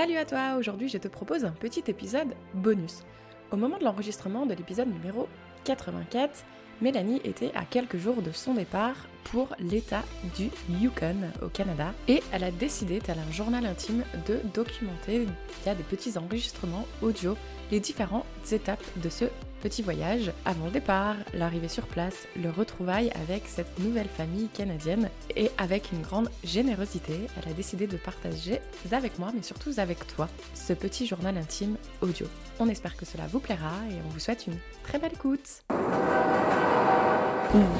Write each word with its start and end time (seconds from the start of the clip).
Salut 0.00 0.16
à 0.16 0.24
toi, 0.24 0.54
aujourd'hui 0.58 0.88
je 0.88 0.96
te 0.96 1.08
propose 1.08 1.44
un 1.44 1.50
petit 1.50 1.82
épisode 1.88 2.34
bonus. 2.54 3.02
Au 3.50 3.58
moment 3.58 3.76
de 3.76 3.84
l'enregistrement 3.84 4.46
de 4.46 4.54
l'épisode 4.54 4.88
numéro 4.90 5.28
84, 5.64 6.42
Mélanie 6.80 7.20
était 7.22 7.52
à 7.54 7.66
quelques 7.66 7.98
jours 7.98 8.22
de 8.22 8.32
son 8.32 8.54
départ 8.54 8.96
pour 9.24 9.48
l'État 9.58 10.02
du 10.36 10.50
Yukon 10.80 11.30
au 11.42 11.48
Canada 11.48 11.92
et 12.08 12.22
elle 12.32 12.44
a 12.44 12.50
décidé, 12.50 12.98
tel 13.00 13.18
un 13.18 13.32
journal 13.32 13.66
intime, 13.66 14.04
de 14.26 14.40
documenter 14.54 15.26
via 15.62 15.74
des 15.74 15.82
petits 15.82 16.18
enregistrements 16.18 16.86
audio 17.02 17.36
les 17.70 17.80
différentes 17.80 18.24
étapes 18.50 18.84
de 18.96 19.08
ce 19.08 19.26
petit 19.60 19.82
voyage 19.82 20.32
avant 20.44 20.66
le 20.66 20.70
départ, 20.70 21.16
l'arrivée 21.34 21.68
sur 21.68 21.86
place, 21.86 22.26
le 22.36 22.50
retrouvaille 22.50 23.10
avec 23.22 23.44
cette 23.46 23.78
nouvelle 23.78 24.08
famille 24.08 24.48
canadienne 24.48 25.10
et 25.36 25.50
avec 25.58 25.92
une 25.92 26.02
grande 26.02 26.30
générosité, 26.42 27.12
elle 27.36 27.52
a 27.52 27.54
décidé 27.54 27.86
de 27.86 27.96
partager 27.96 28.60
avec 28.90 29.18
moi 29.18 29.30
mais 29.34 29.42
surtout 29.42 29.72
avec 29.76 30.06
toi 30.06 30.28
ce 30.54 30.72
petit 30.72 31.06
journal 31.06 31.36
intime 31.36 31.76
audio. 32.00 32.26
On 32.58 32.68
espère 32.68 32.96
que 32.96 33.04
cela 33.04 33.26
vous 33.26 33.40
plaira 33.40 33.72
et 33.90 33.94
on 34.06 34.08
vous 34.08 34.20
souhaite 34.20 34.46
une 34.46 34.58
très 34.82 34.98
belle 34.98 35.12
écoute. 35.12 35.62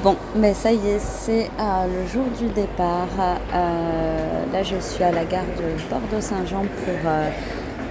Bon, 0.03 0.17
mais 0.35 0.53
ça 0.53 0.73
y 0.73 0.85
est, 0.85 0.99
c'est 0.99 1.49
euh, 1.57 1.85
le 1.87 2.05
jour 2.05 2.25
du 2.37 2.49
départ. 2.53 3.07
Euh, 3.53 4.43
là, 4.51 4.63
je 4.63 4.75
suis 4.81 5.01
à 5.01 5.13
la 5.13 5.23
gare 5.23 5.45
de 5.45 5.89
Bordeaux-Saint-Jean 5.89 6.63
pour 6.63 7.09
euh, 7.09 7.29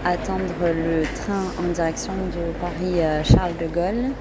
attendre 0.04 0.42
le 0.60 1.04
train 1.04 1.40
en 1.58 1.72
direction 1.72 2.12
de 2.12 2.52
Paris-Charles 2.60 3.56
de 3.58 3.66
Gaulle. 3.66 4.12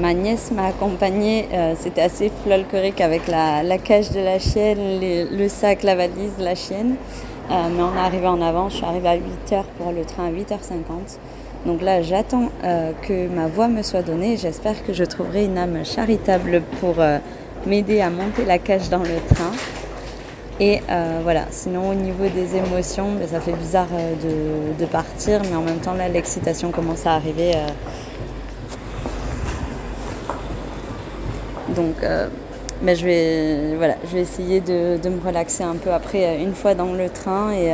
ma 0.00 0.14
nièce 0.14 0.50
m'a 0.50 0.68
accompagnée, 0.68 1.46
c'était 1.76 2.02
assez 2.02 2.32
folklorique 2.42 3.02
avec 3.02 3.28
la, 3.28 3.76
cage 3.76 4.10
de 4.10 4.20
la 4.20 4.38
chienne, 4.38 4.98
le 4.98 5.48
sac, 5.48 5.82
la 5.82 5.94
valise, 5.94 6.38
la 6.38 6.54
chienne. 6.54 6.94
mais 7.50 7.82
on 7.82 7.94
est 7.94 8.06
arrivé 8.06 8.26
en 8.26 8.40
avant, 8.40 8.70
je 8.70 8.76
suis 8.76 8.86
arrivée 8.86 9.08
à 9.08 9.16
8h 9.16 9.64
pour 9.78 9.92
le 9.92 10.06
train 10.06 10.28
à 10.28 10.30
8h50. 10.30 11.18
Donc 11.66 11.82
là, 11.82 12.00
j'attends 12.00 12.50
euh, 12.64 12.92
que 13.02 13.28
ma 13.28 13.46
voix 13.46 13.68
me 13.68 13.82
soit 13.82 14.02
donnée. 14.02 14.36
J'espère 14.38 14.82
que 14.84 14.94
je 14.94 15.04
trouverai 15.04 15.44
une 15.44 15.58
âme 15.58 15.84
charitable 15.84 16.62
pour 16.80 16.94
euh, 16.98 17.18
m'aider 17.66 18.00
à 18.00 18.08
monter 18.08 18.46
la 18.46 18.58
cage 18.58 18.88
dans 18.88 19.02
le 19.02 19.20
train. 19.34 19.52
Et 20.58 20.80
euh, 20.90 21.20
voilà, 21.22 21.44
sinon 21.50 21.90
au 21.90 21.94
niveau 21.94 22.28
des 22.28 22.56
émotions, 22.56 23.12
ben, 23.18 23.28
ça 23.28 23.40
fait 23.40 23.52
bizarre 23.52 23.88
de, 24.78 24.86
partir, 24.86 25.40
mais 25.50 25.56
en 25.56 25.62
même 25.62 25.78
temps 25.78 25.94
là, 25.94 26.08
l'excitation 26.08 26.70
commence 26.70 27.06
à 27.06 27.14
arriver. 27.14 27.52
Donc 31.74 31.96
mais 32.82 32.96
je 32.96 33.04
vais, 33.04 33.76
voilà, 33.76 33.94
je 34.04 34.16
vais 34.16 34.22
essayer 34.22 34.60
de, 34.60 34.98
de, 35.02 35.08
me 35.10 35.20
relaxer 35.24 35.62
un 35.62 35.76
peu 35.76 35.92
après, 35.92 36.42
une 36.42 36.54
fois 36.54 36.74
dans 36.74 36.92
le 36.92 37.08
train. 37.08 37.52
Et, 37.52 37.70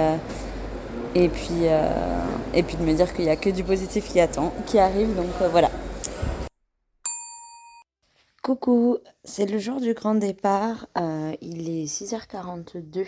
et 1.17 1.31
puis, 1.31 1.63
euh, 1.63 2.27
et 2.53 2.63
puis 2.63 2.77
de 2.77 2.83
me 2.83 2.93
dire 2.93 3.15
qu'il 3.15 3.25
n'y 3.25 3.31
a 3.31 3.37
que 3.37 3.49
du 3.49 3.65
positif 3.65 4.13
qui 4.13 4.21
attend, 4.21 4.53
qui 4.67 4.79
arrive. 4.79 5.17
Donc 5.17 5.31
euh, 5.41 5.49
voilà. 5.49 5.71
Coucou, 8.43 8.99
c'est 9.25 9.47
le 9.47 9.59
jour 9.59 9.81
du 9.81 9.95
grand 9.95 10.15
départ. 10.15 10.87
Euh, 10.99 11.33
il 11.41 11.71
est 11.71 11.87
6h42. 11.87 13.07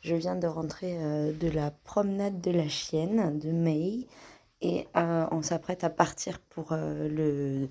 Je 0.00 0.14
viens 0.14 0.34
de 0.34 0.46
rentrer 0.46 0.96
de 0.98 1.50
la 1.50 1.70
promenade 1.70 2.40
de 2.40 2.50
la 2.50 2.68
chienne 2.68 3.38
de 3.38 3.50
May. 3.52 4.08
Et 4.62 4.86
on 4.94 5.42
s'apprête 5.42 5.84
à 5.84 5.90
partir 5.90 6.40
pour 6.40 6.72
le 6.72 7.68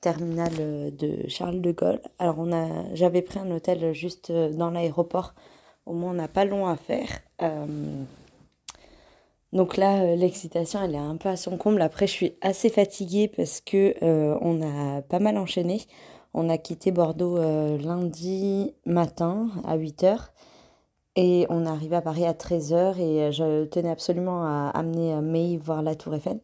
terminal 0.00 0.50
de 0.96 1.28
Charles 1.28 1.60
de 1.60 1.70
Gaulle. 1.70 2.00
Alors 2.18 2.40
on 2.40 2.52
a, 2.52 2.92
j'avais 2.94 3.22
pris 3.22 3.38
un 3.38 3.48
hôtel 3.52 3.92
juste 3.92 4.32
dans 4.32 4.70
l'aéroport. 4.70 5.34
Au 5.86 5.92
moins 5.92 6.10
on 6.10 6.14
n'a 6.14 6.26
pas 6.26 6.44
long 6.44 6.66
à 6.66 6.76
faire. 6.76 7.20
Donc 9.52 9.76
là, 9.76 10.02
euh, 10.02 10.16
l'excitation, 10.16 10.80
elle 10.82 10.94
est 10.94 10.98
un 10.98 11.16
peu 11.16 11.28
à 11.28 11.36
son 11.36 11.56
comble. 11.56 11.82
Après, 11.82 12.06
je 12.06 12.12
suis 12.12 12.34
assez 12.40 12.68
fatiguée 12.68 13.28
parce 13.28 13.60
que 13.60 13.94
euh, 14.02 14.38
on 14.40 14.62
a 14.62 15.02
pas 15.02 15.18
mal 15.18 15.36
enchaîné. 15.38 15.82
On 16.34 16.48
a 16.48 16.58
quitté 16.58 16.92
Bordeaux 16.92 17.36
euh, 17.36 17.76
lundi 17.78 18.72
matin 18.86 19.48
à 19.64 19.76
8h 19.76 20.28
et 21.16 21.46
on 21.50 21.66
est 21.66 21.68
arrivé 21.68 21.96
à 21.96 22.00
Paris 22.02 22.24
à 22.24 22.32
13h 22.32 23.00
et 23.00 23.32
je 23.32 23.64
tenais 23.64 23.90
absolument 23.90 24.44
à 24.44 24.70
amener 24.72 25.20
May 25.20 25.56
voir 25.56 25.82
la 25.82 25.96
Tour 25.96 26.14
Eiffel. 26.14 26.38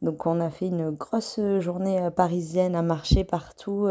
Donc 0.00 0.24
on 0.24 0.40
a 0.40 0.48
fait 0.48 0.68
une 0.68 0.90
grosse 0.90 1.38
journée 1.60 2.08
parisienne 2.16 2.74
à 2.74 2.82
marcher 2.82 3.24
partout, 3.24 3.88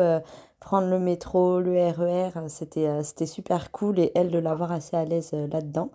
prendre 0.59 0.87
le 0.87 0.99
métro, 0.99 1.59
le 1.59 1.73
RER, 1.73 2.31
e 2.35 2.47
c'était 2.47 3.03
c'était 3.03 3.25
super 3.27 3.71
cool 3.71 3.99
et 3.99 4.11
elle 4.15 4.31
de 4.31 4.39
l'avoir 4.39 4.71
assez 4.71 4.95
à 4.97 5.05
l'aise 5.05 5.31
là-dedans. 5.33 5.91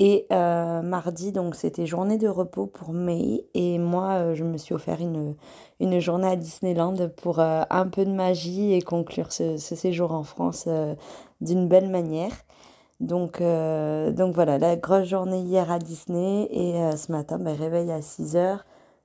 Et 0.00 0.26
euh, 0.30 0.80
mardi, 0.80 1.32
donc 1.32 1.56
c'était 1.56 1.84
journée 1.84 2.18
de 2.18 2.28
repos 2.28 2.66
pour 2.66 2.92
May. 2.92 3.44
Et 3.54 3.78
moi, 3.78 4.10
euh, 4.18 4.34
je 4.36 4.44
me 4.44 4.56
suis 4.56 4.72
offert 4.72 5.00
une, 5.00 5.34
une 5.80 5.98
journée 5.98 6.28
à 6.28 6.36
Disneyland 6.36 6.94
pour 7.16 7.40
euh, 7.40 7.62
un 7.68 7.86
peu 7.88 8.04
de 8.04 8.12
magie 8.12 8.74
et 8.74 8.80
conclure 8.80 9.32
ce, 9.32 9.56
séjour 9.56 10.12
en 10.12 10.22
France 10.22 10.68
d'une 11.40 11.68
belle 11.68 11.88
manière. 11.90 12.32
Donc, 13.00 13.40
donc 13.40 14.34
voilà, 14.34 14.58
la 14.58 14.76
grosse 14.76 15.06
journée 15.08 15.40
hier 15.40 15.70
à 15.70 15.78
Disney. 15.78 16.48
Et 16.50 16.96
ce 16.96 17.12
matin, 17.12 17.38
ben, 17.38 17.56
réveil 17.56 17.90
à 17.92 18.02
6 18.02 18.36
heures. 18.36 18.64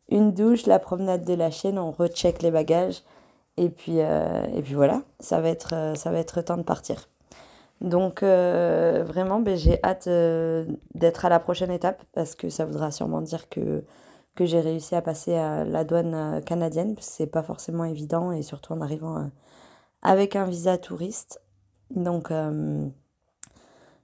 Une 0.10 0.31
douche, 0.34 0.66
la 0.68 0.80
promenade 0.80 1.25
de 1.25 1.34
la 1.34 1.52
chaîne, 1.52 1.80
on 1.80 1.92
recheck 1.92 2.42
les 2.42 2.52
bagages. 2.52 3.04
Et 3.58 3.70
puis, 3.70 3.98
et 3.98 4.62
puis 4.64 4.74
voilà, 4.74 5.04
ça 5.20 5.42
va, 5.42 5.50
être, 5.50 5.94
ça 5.96 6.12
va 6.12 6.20
être 6.20 6.42
temps 6.42 6.58
de 6.58 6.64
partir. 6.64 7.08
Donc 7.83 8.23
euh, 8.23 9.03
vraiment, 9.05 9.41
ben, 9.41 9.57
j'ai 9.57 9.77
hâte 9.83 10.07
euh, 10.07 10.66
d'être 10.95 11.25
à 11.25 11.29
la 11.29 11.39
prochaine 11.39 11.69
étape 11.69 12.01
parce 12.13 12.33
que 12.33 12.49
ça 12.49 12.66
voudra 12.66 12.91
sûrement 12.91 13.21
dire 13.21 13.49
que, 13.49 13.83
que 14.35 14.45
j'ai 14.45 14.61
réussi 14.61 14.95
à 14.95 15.01
passer 15.01 15.35
à 15.35 15.66
la 15.66 15.83
douane 15.83 16.16
euh, 16.16 16.41
canadienne. 16.41 16.95
C'est 17.01 17.27
pas 17.27 17.44
forcément 17.44 17.83
évident 17.83 18.31
et 18.31 18.41
surtout 18.41 18.71
en 18.71 18.79
arrivant 18.79 19.29
avec 20.01 20.38
un 20.38 20.45
visa 20.45 20.77
touriste. 20.77 21.41
Donc 21.89 22.31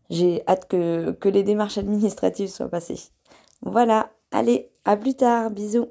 j'ai 0.09 0.43
hâte 0.47 0.67
que, 0.67 1.11
que 1.11 1.29
les 1.29 1.43
démarches 1.43 1.77
administratives 1.77 2.49
soient 2.49 2.69
passées. 2.69 2.99
Voilà, 3.61 4.11
allez, 4.31 4.71
à 4.85 4.97
plus 4.97 5.15
tard, 5.15 5.51
bisous. 5.51 5.87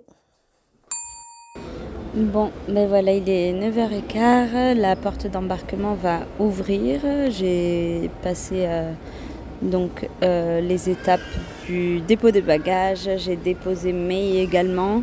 Bon, 2.15 2.51
ben 2.67 2.89
voilà, 2.89 3.13
il 3.13 3.29
est 3.29 3.53
9h15, 3.53 4.73
la 4.81 4.97
porte 4.97 5.27
d'embarquement 5.27 5.93
va 5.93 6.21
ouvrir. 6.39 7.01
J'ai 7.29 8.09
passé 8.23 8.65
euh, 8.67 8.93
donc 9.61 10.09
euh, 10.23 10.63
les 10.63 10.89
étapes 10.89 11.21
du 11.67 12.01
dépôt 12.01 12.31
des 12.31 12.41
bagages, 12.41 13.11
j'ai 13.19 13.37
déposé 13.37 13.93
May 13.93 14.39
également. 14.39 15.03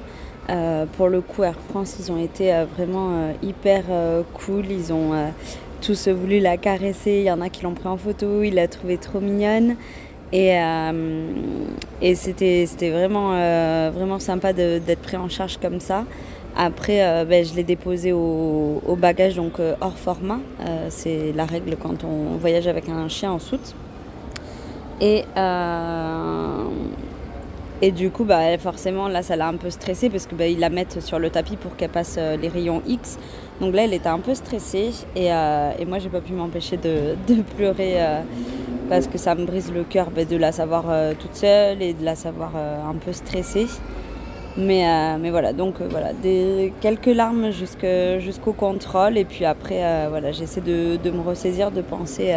Euh, 0.50 0.88
pour 0.98 1.08
le 1.08 1.22
coup, 1.22 1.44
Air 1.44 1.60
France, 1.70 1.98
ils 2.00 2.12
ont 2.12 2.18
été 2.18 2.52
vraiment 2.76 3.32
hyper 3.44 3.84
cool, 4.34 4.66
ils 4.72 4.92
ont 4.92 5.12
tous 5.82 6.08
voulu 6.08 6.40
la 6.40 6.58
caresser, 6.58 7.18
il 7.20 7.26
y 7.26 7.32
en 7.32 7.40
a 7.40 7.50
qui 7.50 7.62
l'ont 7.62 7.76
pris 7.76 7.88
en 7.88 7.98
photo, 7.98 8.42
il 8.42 8.56
l'a 8.56 8.68
trouvée 8.68 8.98
trop 8.98 9.20
mignonne. 9.20 9.76
Et, 10.34 10.58
et 12.02 12.16
c'était 12.16 12.66
vraiment, 12.90 13.30
vraiment 13.92 14.18
sympa 14.18 14.54
d'être 14.54 15.02
pris 15.02 15.18
en 15.18 15.30
charge 15.30 15.58
comme 15.58 15.80
ça. 15.80 16.04
Après, 16.58 17.04
euh, 17.04 17.26
ben, 17.26 17.44
je 17.44 17.54
l'ai 17.54 17.64
déposé 17.64 18.14
au, 18.14 18.98
bagage 18.98 19.36
donc 19.36 19.60
euh, 19.60 19.76
hors 19.82 19.98
format. 19.98 20.40
Euh, 20.62 20.88
c'est 20.90 21.34
la 21.36 21.46
règle 21.46 21.76
quand 21.76 22.06
on 22.06 22.38
voyage 22.38 22.68
avec 22.68 22.88
un 22.88 23.10
chien 23.10 23.32
en 23.32 23.40
soute. 23.40 23.76
Et, 25.02 25.26
et 27.82 27.92
du 27.92 28.10
coup, 28.10 28.24
bah, 28.24 28.58
forcément, 28.58 29.10
là, 29.10 29.22
ça 29.22 29.36
l'a 29.36 29.50
un 29.50 29.56
peu 29.56 29.70
stressée 29.70 30.10
parce 30.10 30.26
qu'ils 30.28 30.38
bah, 30.38 30.46
la 30.58 30.70
mettent 30.70 31.02
sur 31.02 31.20
le 31.20 31.30
tapis 31.30 31.58
pour 31.58 31.76
qu'elle 31.76 31.90
passe 31.90 32.18
les 32.18 32.48
rayons 32.48 32.82
X. 32.88 33.20
Donc 33.60 33.76
là, 33.76 33.84
elle 33.84 33.94
était 33.94 34.08
un 34.08 34.20
peu 34.20 34.34
stressée. 34.34 34.92
Et, 35.18 35.26
et 35.26 35.86
moi, 35.86 36.00
j'ai 36.00 36.08
pas 36.08 36.22
pu 36.22 36.32
m'empêcher 36.32 36.78
de, 36.78 37.16
de, 37.28 37.42
pleurer 37.42 37.98
parce 38.88 39.08
que 39.08 39.18
ça 39.18 39.36
me 39.36 39.46
brise 39.46 39.74
le 39.74 39.84
cœur 39.84 40.10
bah, 40.16 40.24
de 40.24 40.38
la 40.38 40.54
savoir 40.54 40.86
toute 41.20 41.36
seule 41.36 41.82
et 41.82 41.92
de 41.92 42.06
la 42.06 42.16
savoir 42.16 42.54
un 42.56 42.96
peu 42.96 43.12
stressée. 43.12 43.68
Mais, 44.58 44.88
euh, 44.88 45.18
mais 45.20 45.32
voilà, 45.32 45.52
donc 45.52 45.82
euh, 45.82 45.88
voilà, 45.90 46.12
quelques 46.80 47.08
larmes 47.08 47.52
jusqu'au 47.52 48.54
contrôle. 48.54 49.18
Et 49.18 49.26
puis 49.26 49.44
après, 49.44 49.84
euh, 49.84 50.08
voilà, 50.10 50.32
j'essaie 50.32 50.62
de, 50.62 50.96
de, 50.96 51.12
me 51.12 51.22
ressaisir, 51.22 51.72
de 51.72 51.82
penser 51.82 52.34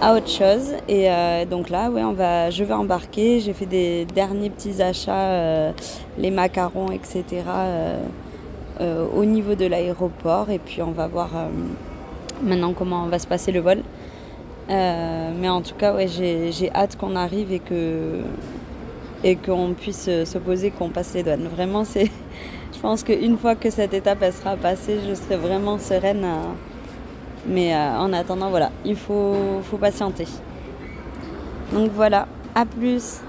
à 0.00 0.14
autre 0.14 0.28
chose. 0.28 0.72
Et 0.88 1.08
donc 1.50 1.68
là, 1.68 1.90
ouais, 1.90 2.02
on 2.02 2.12
va, 2.12 2.50
je 2.50 2.64
vais 2.64 2.74
embarquer. 2.74 3.40
J'ai 3.40 3.52
fait 3.52 3.66
des 3.66 4.06
derniers 4.06 4.50
petits 4.50 4.80
achats, 4.82 5.72
les 6.18 6.30
macarons, 6.30 6.90
etc. 6.90 7.42
au 8.80 9.24
niveau 9.24 9.54
de 9.54 9.66
l'aéroport. 9.66 10.50
Et 10.50 10.58
puis 10.58 10.80
on 10.80 10.92
va 10.92 11.06
voir 11.08 11.30
maintenant 12.42 12.72
comment 12.72 13.06
va 13.06 13.18
se 13.18 13.26
passer 13.26 13.52
le 13.52 13.60
vol. 13.60 13.82
mais 14.68 15.48
en 15.48 15.60
tout 15.60 15.74
cas, 15.74 15.94
ouais, 15.94 16.08
j'ai 16.08 16.70
hâte 16.74 16.96
qu'on 16.96 17.16
arrive 17.16 17.52
et 17.52 17.60
que 17.60 18.22
et 19.24 19.36
qu'on 19.36 19.72
puisse 19.72 20.04
se 20.04 20.38
poser, 20.38 20.70
qu'on 20.70 20.90
passe 20.90 21.14
les 21.14 21.22
douanes. 21.22 21.48
Vraiment, 21.48 21.84
c'est, 21.84 22.04
je 22.74 22.78
pense 22.78 23.02
qu'une 23.02 23.38
fois 23.38 23.56
que 23.56 23.70
cette 23.70 23.94
étape 23.94 24.22
sera 24.32 24.56
passée, 24.56 25.00
je 25.08 25.14
serai 25.14 25.36
vraiment 25.36 25.78
sereine. 25.78 26.24
Euh, 26.24 26.52
mais 27.46 27.74
euh, 27.74 27.98
en 27.98 28.12
attendant, 28.12 28.50
voilà, 28.50 28.70
il 28.84 28.96
faut, 28.96 29.60
faut 29.64 29.78
patienter. 29.78 30.26
Donc 31.72 31.90
voilà, 31.92 32.28
à 32.54 32.66
plus. 32.66 33.20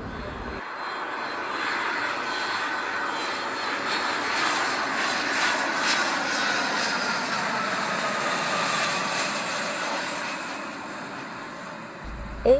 Et 12.45 12.51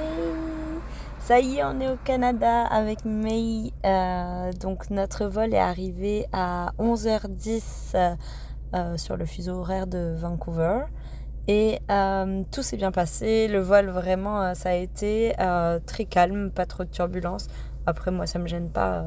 ça 1.26 1.40
y 1.40 1.58
est, 1.58 1.64
on 1.64 1.80
est 1.82 1.90
au 1.90 1.96
Canada 2.04 2.66
avec 2.66 3.04
May. 3.04 3.74
Euh, 3.84 4.54
donc 4.54 4.92
notre 4.92 5.26
vol 5.26 5.56
est 5.56 5.60
arrivé 5.60 6.28
à 6.32 6.72
11h10 6.78 7.96
euh, 8.76 8.98
sur 8.98 9.18
le 9.18 9.26
fuseau 9.26 9.54
horaire 9.54 9.88
de 9.88 10.14
Vancouver. 10.16 10.82
Et 11.48 11.80
euh, 11.90 12.44
tout 12.52 12.62
s'est 12.62 12.78
bien 12.78 12.92
passé. 12.92 13.48
Le 13.48 13.58
vol, 13.58 13.90
vraiment, 13.90 14.54
ça 14.54 14.70
a 14.70 14.74
été 14.76 15.34
très 15.88 16.06
calme, 16.06 16.52
pas 16.52 16.68
trop 16.68 16.84
de 16.84 16.90
turbulences. 16.90 17.48
Après, 17.88 18.12
moi, 18.12 18.28
ça 18.28 18.38
me 18.38 18.46
gêne 18.46 18.70
pas 18.70 19.04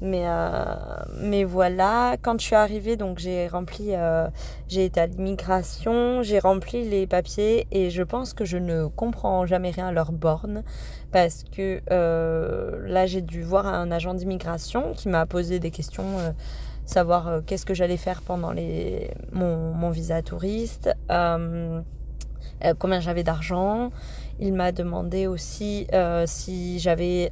mais, 0.00 0.22
euh, 0.24 0.74
mais 1.20 1.44
voilà, 1.44 2.16
quand 2.22 2.40
je 2.40 2.46
suis 2.46 2.56
arrivée, 2.56 2.96
donc 2.96 3.18
j'ai 3.18 3.48
rempli, 3.48 3.88
euh, 3.90 4.28
j'ai 4.66 4.86
été 4.86 5.00
à 5.00 5.06
l'immigration, 5.06 6.22
j'ai 6.22 6.38
rempli 6.38 6.88
les 6.88 7.06
papiers 7.06 7.66
et 7.70 7.90
je 7.90 8.02
pense 8.02 8.32
que 8.32 8.46
je 8.46 8.56
ne 8.56 8.86
comprends 8.86 9.44
jamais 9.44 9.70
rien 9.70 9.88
à 9.88 9.92
leur 9.92 10.12
borne 10.12 10.62
parce 11.12 11.44
que 11.44 11.82
euh, 11.90 12.80
là 12.88 13.04
j'ai 13.04 13.20
dû 13.20 13.42
voir 13.42 13.66
un 13.66 13.90
agent 13.90 14.14
d'immigration 14.14 14.94
qui 14.94 15.10
m'a 15.10 15.26
posé 15.26 15.58
des 15.58 15.70
questions, 15.70 16.34
savoir 16.86 17.42
qu'est-ce 17.44 17.66
que 17.66 17.74
j'allais 17.74 17.98
faire 17.98 18.22
pendant 18.22 18.52
les, 18.52 19.10
mon, 19.32 19.74
mon 19.74 19.90
visa 19.90 20.22
touriste, 20.22 20.88
combien 22.78 23.00
j'avais 23.00 23.22
d'argent. 23.22 23.90
Il 24.42 24.54
m'a 24.54 24.72
demandé 24.72 25.26
aussi 25.26 25.86
si 26.24 26.78
j'avais 26.78 27.30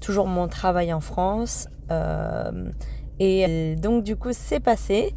toujours 0.00 0.26
mon 0.26 0.48
travail 0.48 0.92
en 0.92 1.00
France. 1.00 1.68
Euh, 1.90 2.70
et 3.20 3.74
donc 3.76 4.04
du 4.04 4.16
coup 4.16 4.30
c'est 4.32 4.60
passé. 4.60 5.14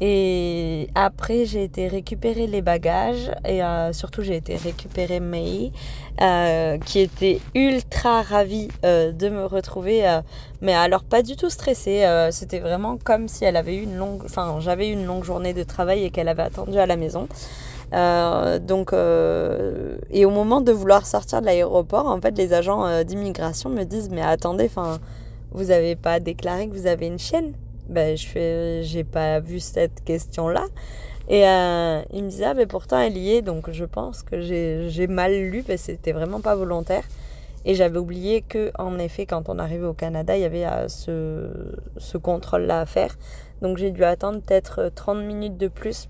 Et 0.00 0.88
après, 0.96 1.44
j'ai 1.44 1.62
été 1.62 1.86
récupérer 1.86 2.48
les 2.48 2.62
bagages 2.62 3.30
et 3.46 3.62
euh, 3.62 3.92
surtout, 3.92 4.22
j'ai 4.22 4.34
été 4.34 4.56
récupérer 4.56 5.20
May, 5.20 5.70
euh, 6.20 6.78
qui 6.78 6.98
était 6.98 7.40
ultra 7.54 8.22
ravie 8.22 8.68
de 8.82 9.28
me 9.28 9.46
retrouver, 9.46 10.20
mais 10.60 10.74
alors 10.74 11.04
pas 11.04 11.22
du 11.22 11.36
tout 11.36 11.48
stressée. 11.48 12.04
C'était 12.32 12.58
vraiment 12.58 12.98
comme 13.02 13.28
si 13.28 13.44
elle 13.44 13.56
avait 13.56 13.76
eu 13.76 13.82
une 13.82 13.96
longue, 13.96 14.22
enfin, 14.24 14.56
j'avais 14.58 14.88
eu 14.88 14.92
une 14.92 15.06
longue 15.06 15.24
journée 15.24 15.54
de 15.54 15.62
travail 15.62 16.04
et 16.04 16.10
qu'elle 16.10 16.28
avait 16.28 16.42
attendu 16.42 16.76
à 16.76 16.86
la 16.86 16.96
maison. 16.96 17.28
Euh, 17.94 18.58
donc, 18.58 18.92
euh, 18.92 19.96
et 20.10 20.24
au 20.24 20.30
moment 20.30 20.60
de 20.60 20.72
vouloir 20.72 21.06
sortir 21.06 21.40
de 21.40 21.46
l'aéroport, 21.46 22.06
en 22.06 22.20
fait, 22.20 22.36
les 22.36 22.52
agents 22.52 22.84
euh, 22.86 23.04
d'immigration 23.04 23.70
me 23.70 23.84
disent 23.84 24.10
Mais 24.10 24.22
attendez, 24.22 24.64
enfin, 24.64 24.98
vous 25.52 25.66
n'avez 25.66 25.94
pas 25.94 26.18
déclaré 26.18 26.68
que 26.68 26.74
vous 26.74 26.86
avez 26.86 27.06
une 27.06 27.18
chienne? 27.18 27.52
Ben, 27.88 28.16
je 28.16 28.26
fais 28.26 28.82
J'ai 28.82 29.04
pas 29.04 29.38
vu 29.40 29.60
cette 29.60 30.02
question-là. 30.04 30.64
Et 31.28 31.40
il 31.40 32.24
me 32.24 32.28
disait 32.28 32.46
Ah, 32.46 32.54
mais 32.54 32.66
pourtant, 32.66 32.98
elle 32.98 33.16
y 33.16 33.34
est. 33.34 33.42
Donc, 33.42 33.70
je 33.70 33.84
pense 33.84 34.22
que 34.22 34.40
j'ai 34.40 35.06
mal 35.06 35.32
lu, 35.32 35.62
que 35.62 35.76
c'était 35.76 36.12
vraiment 36.12 36.40
pas 36.40 36.54
volontaire. 36.54 37.04
Et 37.66 37.74
j'avais 37.74 37.98
oublié 37.98 38.42
que, 38.42 38.72
en 38.78 38.98
effet, 38.98 39.24
quand 39.24 39.48
on 39.48 39.58
arrivait 39.58 39.86
au 39.86 39.94
Canada, 39.94 40.36
il 40.36 40.42
y 40.42 40.44
avait 40.44 40.66
ce, 40.88 41.48
ce 41.96 42.18
contrôle-là 42.18 42.80
à 42.80 42.86
faire. 42.86 43.16
Donc, 43.62 43.78
j'ai 43.78 43.90
dû 43.90 44.04
attendre 44.04 44.40
peut-être 44.42 44.90
30 44.94 45.24
minutes 45.24 45.56
de 45.56 45.68
plus 45.68 46.08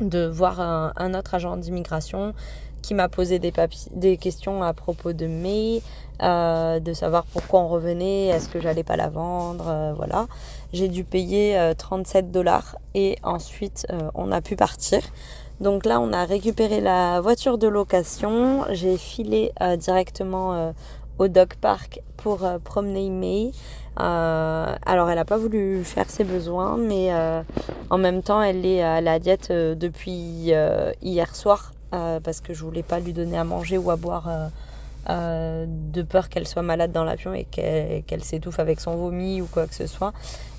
de 0.00 0.26
voir 0.26 0.60
un, 0.60 1.14
autre 1.14 1.34
agent 1.34 1.56
d'immigration 1.56 2.34
qui 2.82 2.94
m'a 2.94 3.08
posé 3.08 3.38
des, 3.38 4.16
questions 4.16 4.62
à 4.62 4.72
propos 4.72 5.12
de 5.12 5.26
May, 5.26 5.82
euh, 6.22 6.80
de 6.80 6.92
savoir 6.92 7.24
pourquoi 7.26 7.60
on 7.60 7.68
revenait, 7.68 8.26
est-ce 8.26 8.48
que 8.48 8.60
j'allais 8.60 8.84
pas 8.84 8.96
la 8.96 9.08
vendre, 9.08 9.66
euh, 9.68 9.92
voilà. 9.94 10.26
J'ai 10.72 10.88
dû 10.88 11.04
payer 11.04 11.72
37 11.76 12.24
euh, 12.24 12.28
dollars 12.28 12.76
et 12.94 13.18
ensuite 13.22 13.86
on 14.14 14.32
a 14.32 14.40
pu 14.40 14.56
partir. 14.56 15.00
Donc 15.60 15.84
là, 15.84 16.00
on 16.00 16.12
a 16.12 16.24
récupéré 16.24 16.80
la 16.80 17.20
voiture 17.20 17.58
de 17.58 17.66
location. 17.66 18.64
J'ai 18.70 18.96
filé 18.96 19.52
directement 19.78 20.72
au 21.18 21.28
dog 21.28 21.54
park 21.60 22.00
pour 22.16 22.46
promener 22.64 23.10
May. 23.10 23.52
Euh, 24.00 24.76
alors, 24.86 25.10
elle 25.10 25.16
n'a 25.16 25.24
pas 25.24 25.38
voulu 25.38 25.82
faire 25.84 26.08
ses 26.08 26.24
besoins, 26.24 26.76
mais 26.76 27.08
euh, 27.12 27.42
en 27.90 27.98
même 27.98 28.22
temps, 28.22 28.40
elle 28.40 28.64
est 28.64 28.82
à 28.82 29.00
la 29.00 29.18
diète 29.18 29.48
euh, 29.50 29.74
depuis 29.74 30.52
hier 31.02 31.36
soir 31.36 31.72
parce 31.90 32.42
que 32.42 32.52
je 32.52 32.64
voulais 32.64 32.82
pas 32.82 33.00
lui 33.00 33.14
donner 33.14 33.38
à 33.38 33.44
manger 33.44 33.78
ou 33.78 33.90
à 33.90 33.96
boire 33.96 34.28
de 35.08 36.02
peur 36.02 36.28
qu'elle 36.28 36.46
soit 36.46 36.60
malade 36.60 36.92
dans 36.92 37.02
l'avion 37.02 37.32
et 37.32 37.44
qu'elle 37.44 38.22
s'étouffe 38.22 38.58
avec 38.58 38.78
son 38.78 38.94
vomi 38.94 39.40
ou 39.40 39.46
quoi 39.46 39.66
que 39.66 39.74
ce 39.74 39.86
soit. 39.86 40.12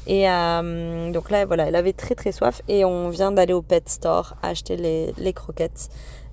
Et 0.07 0.23
donc 0.23 1.29
là, 1.29 1.45
voilà, 1.45 1.67
elle 1.67 1.75
avait 1.75 1.93
très 1.93 2.15
très 2.15 2.31
soif 2.31 2.63
et 2.67 2.83
on 2.83 3.09
vient 3.09 3.31
d'aller 3.31 3.53
au 3.53 3.61
pet 3.61 3.87
store 3.87 4.37
acheter 4.41 4.75
les, 4.75 5.13
les 5.19 5.33
croquettes. 5.33 5.89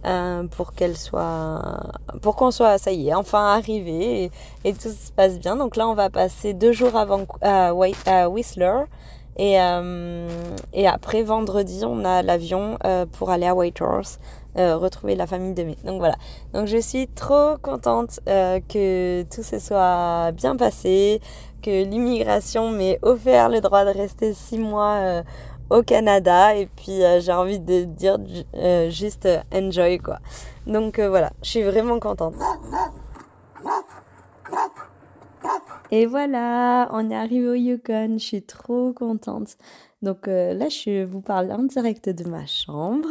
Euh, 0.06 0.44
pour 0.44 0.73
qu'elle 0.73 0.97
soit, 0.97 1.81
pour 2.23 2.37
qu'on 2.37 2.53
soit, 2.53 2.79
ça 2.79 2.93
y 2.93 3.08
est, 3.08 3.14
enfin 3.14 3.44
arrivé 3.55 4.31
et, 4.64 4.73
tout 4.73 4.88
se 4.88 5.11
passe 5.11 5.41
bien. 5.41 5.56
Donc 5.56 5.75
là, 5.75 5.88
on 5.88 5.94
va 5.94 6.11
passer 6.11 6.53
deux 6.53 6.70
jours 6.70 6.94
avant 6.94 7.26
à, 7.43 7.73
Whistler 7.75 8.85
et, 9.37 9.61
euh, 9.61 10.29
et 10.73 10.87
après 10.87 11.25
vendredi, 11.25 11.82
on 11.85 12.05
a 12.05 12.23
l'avion 12.23 12.79
euh, 12.85 13.05
pour 13.05 13.31
aller 13.31 13.47
à 13.47 13.55
Whitehorse. 13.56 14.20
retrouver 14.55 15.17
la 15.17 15.26
famille 15.26 15.55
de 15.55 15.64
mai. 15.64 15.76
Donc 15.85 15.99
voilà. 15.99 16.14
Donc 16.55 16.67
je 16.67 16.79
suis 16.79 17.08
trop 17.08 17.56
contente 17.61 18.20
que 18.26 19.23
tout 19.25 19.43
se 19.43 19.58
soit 19.58 20.31
bien 20.32 20.55
passé, 20.55 21.20
que 21.62 21.82
l'immigration 21.82 22.70
m'ait 22.70 23.00
offert 23.03 23.49
le 23.49 23.61
droit 23.61 23.85
de 23.85 23.91
rester 23.91 24.35
six 24.35 24.58
mois 24.58 25.23
au 25.71 25.83
Canada 25.83 26.55
et 26.55 26.67
puis 26.67 27.03
euh, 27.03 27.21
j'ai 27.21 27.33
envie 27.33 27.61
de 27.61 27.85
dire 27.85 28.19
euh, 28.55 28.91
juste 28.91 29.27
euh, 29.27 29.41
enjoy 29.53 29.99
quoi. 29.99 30.19
Donc 30.67 30.99
voilà, 30.99 31.31
je 31.43 31.51
suis 31.51 31.63
vraiment 31.63 32.01
contente. 32.01 32.35
Et 35.93 36.07
voilà, 36.07 36.89
on 36.93 37.11
est 37.11 37.15
arrivé 37.15 37.49
au 37.49 37.55
Yukon, 37.55 38.19
je 38.19 38.25
suis 38.25 38.43
trop 38.43 38.93
contente. 38.93 39.57
Donc 40.03 40.27
là, 40.27 40.69
je 40.69 41.05
vous 41.05 41.21
parle 41.21 41.53
en 41.53 41.63
direct 41.63 42.09
de 42.09 42.29
ma 42.29 42.45
chambre. 42.47 43.09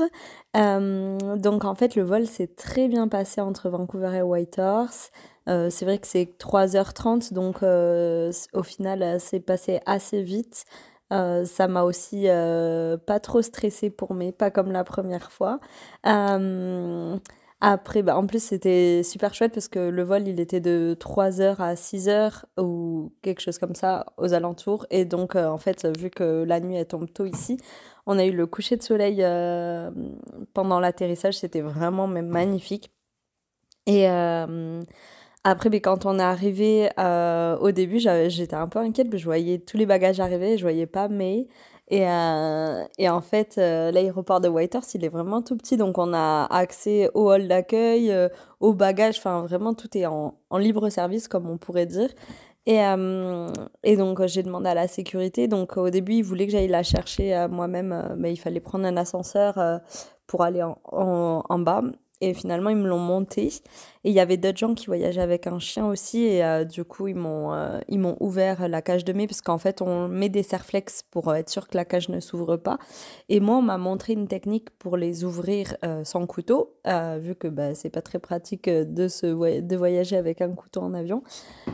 donc 0.54 1.64
en 1.64 1.76
fait, 1.76 1.96
le 1.96 2.04
vol 2.04 2.26
s'est 2.26 2.48
très 2.48 2.90
bien 2.90 3.08
passé 3.08 3.40
entre 3.40 3.70
Vancouver 3.70 4.18
et 4.18 4.22
Whitehorse. 4.22 5.12
c'est 5.48 5.86
vrai 5.86 5.98
que 5.98 6.08
c'est 6.08 6.38
3h30, 6.38 7.32
donc 7.32 7.64
au 7.64 8.64
final, 8.64 9.22
c'est 9.22 9.40
passé 9.40 9.80
assez 9.86 10.22
vite. 10.22 10.66
Euh, 11.14 11.46
ça 11.46 11.68
m'a 11.68 11.84
aussi 11.84 12.24
euh, 12.28 12.98
pas 12.98 13.20
trop 13.20 13.42
stressé 13.42 13.90
pour 13.90 14.14
mes, 14.16 14.32
pas 14.32 14.52
comme 14.52 14.72
la 14.72 14.84
première 14.84 15.32
fois. 15.32 15.60
Euh, 16.08 17.18
après, 17.62 18.02
bah, 18.04 18.18
en 18.18 18.26
plus, 18.28 18.44
c'était 18.44 19.02
super 19.04 19.34
chouette 19.34 19.54
parce 19.54 19.68
que 19.68 19.80
le 19.80 20.04
vol, 20.04 20.28
il 20.28 20.40
était 20.40 20.60
de 20.60 20.96
3h 21.00 21.58
à 21.60 21.76
6h 21.76 22.46
ou 22.58 23.14
quelque 23.22 23.42
chose 23.42 23.60
comme 23.60 23.76
ça 23.76 24.06
aux 24.18 24.34
alentours. 24.34 24.86
Et 24.90 25.06
donc, 25.06 25.36
en 25.36 25.58
fait, 25.58 25.86
vu 25.98 26.10
que 26.10 26.44
la 26.44 26.60
nuit, 26.60 26.76
elle 26.76 26.88
tombe 26.88 27.12
tôt 27.12 27.26
ici, 27.26 27.58
on 28.08 28.18
a 28.20 28.26
eu 28.26 28.32
le 28.32 28.48
coucher 28.48 28.78
de 28.78 28.84
soleil 28.84 29.18
pendant 30.54 30.80
l'atterrissage. 30.80 31.36
C'était 31.38 31.62
vraiment 31.62 32.08
même 32.08 32.28
magnifique. 32.28 32.92
Et 33.88 34.08
après, 35.46 35.70
mais 35.70 35.80
quand 35.80 36.08
on 36.08 36.18
est 36.18 36.24
arrivé 36.24 36.90
euh, 37.00 37.56
au 37.58 37.72
début, 37.72 38.00
j'étais 38.00 38.56
un 38.56 38.68
peu 38.68 38.80
inquiète, 38.80 39.16
je 39.16 39.26
voyais 39.26 39.60
tous 39.60 39.78
les 39.78 39.86
bagages 39.86 40.20
arriver, 40.20 40.58
je 40.58 40.64
voyais 40.64 40.88
pas 40.88 41.08
mais 41.08 41.48
et, 41.88 42.10
euh, 42.10 42.84
et 42.98 43.08
en 43.10 43.22
fait, 43.22 43.60
euh, 43.60 43.92
l'aéroport 43.92 44.42
de 44.42 44.50
Whitehorse, 44.50 44.96
il 44.96 45.06
est 45.06 45.10
vraiment 45.10 45.44
tout 45.44 45.56
petit, 45.56 45.78
donc 45.78 46.00
on 46.00 46.16
a 46.16 46.48
accès 46.50 47.12
au 47.14 47.32
hall 47.32 47.48
d'accueil, 47.48 48.12
aux 48.60 48.74
bagages, 48.74 49.20
enfin 49.20 49.44
vraiment 49.44 49.76
tout 49.76 49.96
est 49.96 50.08
en, 50.08 50.34
en, 50.50 50.58
libre 50.58 50.90
service, 50.90 51.28
comme 51.28 51.48
on 51.48 51.60
pourrait 51.60 51.86
dire. 51.86 52.10
Et, 52.66 52.80
et 53.84 53.98
donc 53.98 54.26
j'ai 54.26 54.42
demandé 54.42 54.70
à 54.70 54.74
la 54.74 54.88
sécurité, 54.88 55.48
donc 55.48 55.78
au 55.78 55.92
début 55.92 56.14
ils 56.16 56.24
voulaient 56.24 56.48
que 56.48 56.54
j'aille 56.54 56.68
la 56.68 56.82
chercher 56.82 57.46
moi-même, 57.52 58.16
mais 58.18 58.34
il 58.34 58.38
fallait 58.38 58.60
prendre 58.60 58.86
un 58.86 58.98
ascenseur 58.98 59.60
pour 60.26 60.42
aller 60.42 60.64
en, 60.64 60.80
en, 60.92 61.44
en 61.48 61.60
bas. 61.60 61.84
Et 62.22 62.34
finalement, 62.34 62.70
ils 62.70 62.78
me 62.78 62.88
l'ont 62.88 62.98
monté. 62.98 63.52
Et 64.06 64.10
il 64.10 64.14
y 64.14 64.20
avait 64.20 64.38
d'autres 64.38 64.60
gens 64.60 64.76
qui 64.76 64.86
voyageaient 64.86 65.20
avec 65.20 65.48
un 65.48 65.58
chien 65.58 65.88
aussi. 65.88 66.26
Et 66.26 66.44
euh, 66.44 66.64
du 66.64 66.84
coup, 66.84 67.08
ils 67.08 67.16
m'ont 67.16 67.54
euh, 67.54 67.80
ils 67.90 67.98
m'ont 67.98 68.16
ouvert 68.20 68.70
la 68.70 68.84
cage 68.84 69.04
de 69.04 69.12
mai, 69.14 69.26
parce 69.26 69.42
qu'en 69.42 69.58
fait, 69.58 69.82
on 69.82 70.08
met 70.08 70.30
des 70.30 70.44
serflex 70.44 71.02
pour 71.10 71.30
euh, 71.30 71.34
être 71.34 71.50
sûr 71.50 71.68
que 71.68 71.76
la 71.76 71.86
cage 71.86 72.10
ne 72.10 72.20
s'ouvre 72.20 72.56
pas. 72.56 72.78
Et 73.30 73.40
moi, 73.40 73.58
on 73.58 73.64
m'a 73.64 73.80
montré 73.80 74.14
une 74.14 74.28
technique 74.28 74.70
pour 74.78 74.96
les 74.96 75.24
ouvrir 75.24 75.76
sans 76.04 76.28
couteau, 76.28 76.76
vu 77.18 77.34
que 77.34 77.48
bah, 77.48 77.74
c'est 77.74 77.90
pas 77.90 78.04
très 78.04 78.20
pratique 78.20 78.70
de, 78.70 79.08
se, 79.08 79.60
de 79.62 79.76
voyager 79.76 80.18
avec 80.18 80.42
un 80.42 80.50
couteau 80.50 80.82
en 80.82 80.94
avion. 80.94 81.24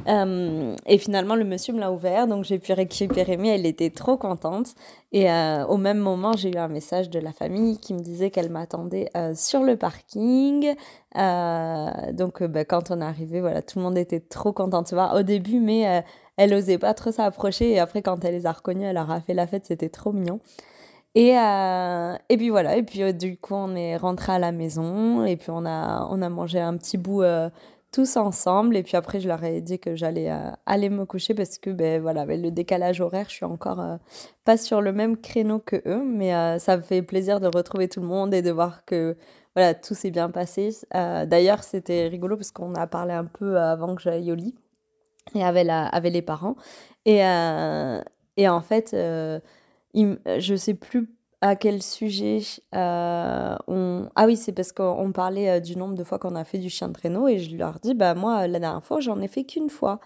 et 0.07 0.97
finalement, 0.97 1.35
le 1.35 1.43
monsieur 1.43 1.73
me 1.73 1.79
l'a 1.79 1.91
ouvert, 1.91 2.27
donc 2.27 2.45
j'ai 2.45 2.59
pu 2.59 2.71
récupérer 2.71 3.35
mais 3.35 3.49
Elle 3.49 3.65
était 3.65 3.89
trop 3.89 4.15
contente. 4.17 4.75
Et 5.11 5.27
au 5.67 5.77
même 5.77 5.97
moment, 5.97 6.33
j'ai 6.33 6.53
eu 6.53 6.57
un 6.57 6.69
message 6.69 7.09
de 7.09 7.19
la 7.19 7.33
famille 7.33 7.77
qui 7.79 7.93
me 7.93 7.99
disait 7.99 8.31
qu'elle 8.31 8.49
m'attendait 8.49 9.09
sur 9.35 9.63
le 9.63 9.75
parking. 9.75 10.73
Euh, 11.17 12.11
donc, 12.13 12.41
euh, 12.41 12.47
bah, 12.47 12.65
quand 12.65 12.91
on 12.91 13.01
est 13.01 13.05
arrivé, 13.05 13.41
voilà, 13.41 13.61
tout 13.61 13.79
le 13.79 13.83
monde 13.83 13.97
était 13.97 14.19
trop 14.19 14.53
content 14.53 14.81
de 14.81 14.87
se 14.87 14.95
voir 14.95 15.15
au 15.15 15.23
début, 15.23 15.59
mais 15.59 15.87
euh, 15.87 16.01
elle 16.37 16.53
osait 16.53 16.77
pas 16.77 16.93
trop 16.93 17.11
s'approcher. 17.11 17.71
Et 17.71 17.79
après, 17.79 18.01
quand 18.01 18.23
elle 18.23 18.33
les 18.33 18.45
a 18.45 18.51
reconnus, 18.51 18.85
elle 18.87 18.95
leur 18.95 19.11
a 19.11 19.21
fait 19.21 19.33
la 19.33 19.47
fête, 19.47 19.65
c'était 19.65 19.89
trop 19.89 20.11
mignon. 20.13 20.39
Et, 21.15 21.31
et 21.31 22.37
puis 22.37 22.49
voilà, 22.49 22.77
et 22.77 22.83
puis 22.83 23.13
du 23.13 23.35
coup 23.35 23.53
on 23.53 23.75
est 23.75 23.97
rentré 23.97 24.31
à 24.31 24.39
la 24.39 24.53
maison 24.53 25.25
et 25.25 25.35
puis 25.35 25.49
on 25.49 25.65
a, 25.65 26.07
on 26.09 26.21
a 26.21 26.29
mangé 26.29 26.57
un 26.61 26.77
petit 26.77 26.97
bout 26.97 27.21
tous 27.91 28.17
ensemble. 28.17 28.75
Et 28.75 28.83
puis 28.83 28.97
après, 28.97 29.19
je 29.19 29.27
leur 29.27 29.43
ai 29.43 29.61
dit 29.61 29.79
que 29.79 29.95
j'allais 29.95 30.31
euh, 30.31 30.51
aller 30.65 30.89
me 30.89 31.05
coucher 31.05 31.33
parce 31.33 31.57
que, 31.57 31.69
ben 31.69 32.01
voilà, 32.01 32.21
avec 32.21 32.41
le 32.41 32.51
décalage 32.51 33.01
horaire, 33.01 33.25
je 33.29 33.35
suis 33.35 33.45
encore 33.45 33.79
euh, 33.79 33.97
pas 34.45 34.57
sur 34.57 34.81
le 34.81 34.93
même 34.93 35.17
créneau 35.17 35.59
que 35.59 35.77
eux. 35.85 36.03
Mais 36.03 36.33
euh, 36.33 36.59
ça 36.59 36.77
me 36.77 36.81
fait 36.81 37.01
plaisir 37.01 37.39
de 37.39 37.47
retrouver 37.47 37.87
tout 37.87 38.01
le 38.01 38.07
monde 38.07 38.33
et 38.33 38.41
de 38.41 38.51
voir 38.51 38.85
que, 38.85 39.17
voilà, 39.55 39.73
tout 39.73 39.93
s'est 39.93 40.11
bien 40.11 40.29
passé. 40.29 40.69
D'ailleurs, 40.93 41.63
c'était 41.63 42.07
rigolo 42.07 42.37
parce 42.37 42.51
qu'on 42.51 42.73
a 42.75 42.87
parlé 42.87 43.13
un 43.13 43.25
peu 43.25 43.59
avant 43.59 43.95
que 43.95 44.01
j'aille 44.01 44.31
au 44.31 44.35
lit 44.35 44.55
et 45.35 45.43
avec, 45.43 45.65
la, 45.65 45.91
les 45.99 46.21
parents. 46.21 46.55
Et, 47.05 47.17
et 47.17 48.47
en 48.47 48.61
fait, 48.61 48.95
il, 49.93 50.19
je 50.37 50.55
sais 50.55 50.73
plus 50.73 51.09
à 51.41 51.55
quel 51.55 51.81
sujet 51.81 52.39
euh, 52.75 53.55
on... 53.67 54.09
Ah 54.15 54.25
oui, 54.25 54.37
c'est 54.37 54.51
parce 54.51 54.71
qu'on 54.71 55.11
parlait 55.11 55.49
euh, 55.49 55.59
du 55.59 55.75
nombre 55.75 55.95
de 55.95 56.03
fois 56.03 56.19
qu'on 56.19 56.35
a 56.35 56.43
fait 56.43 56.59
du 56.59 56.69
chien 56.69 56.87
de 56.87 56.93
traîneau 56.93 57.27
et 57.27 57.39
je 57.39 57.55
leur 57.55 57.79
dis, 57.79 57.95
bah 57.95 58.13
moi, 58.13 58.47
la 58.47 58.59
dernière 58.59 58.83
fois, 58.83 58.99
j'en 58.99 59.19
ai 59.21 59.27
fait 59.27 59.43
qu'une 59.43 59.69
fois. 59.69 59.99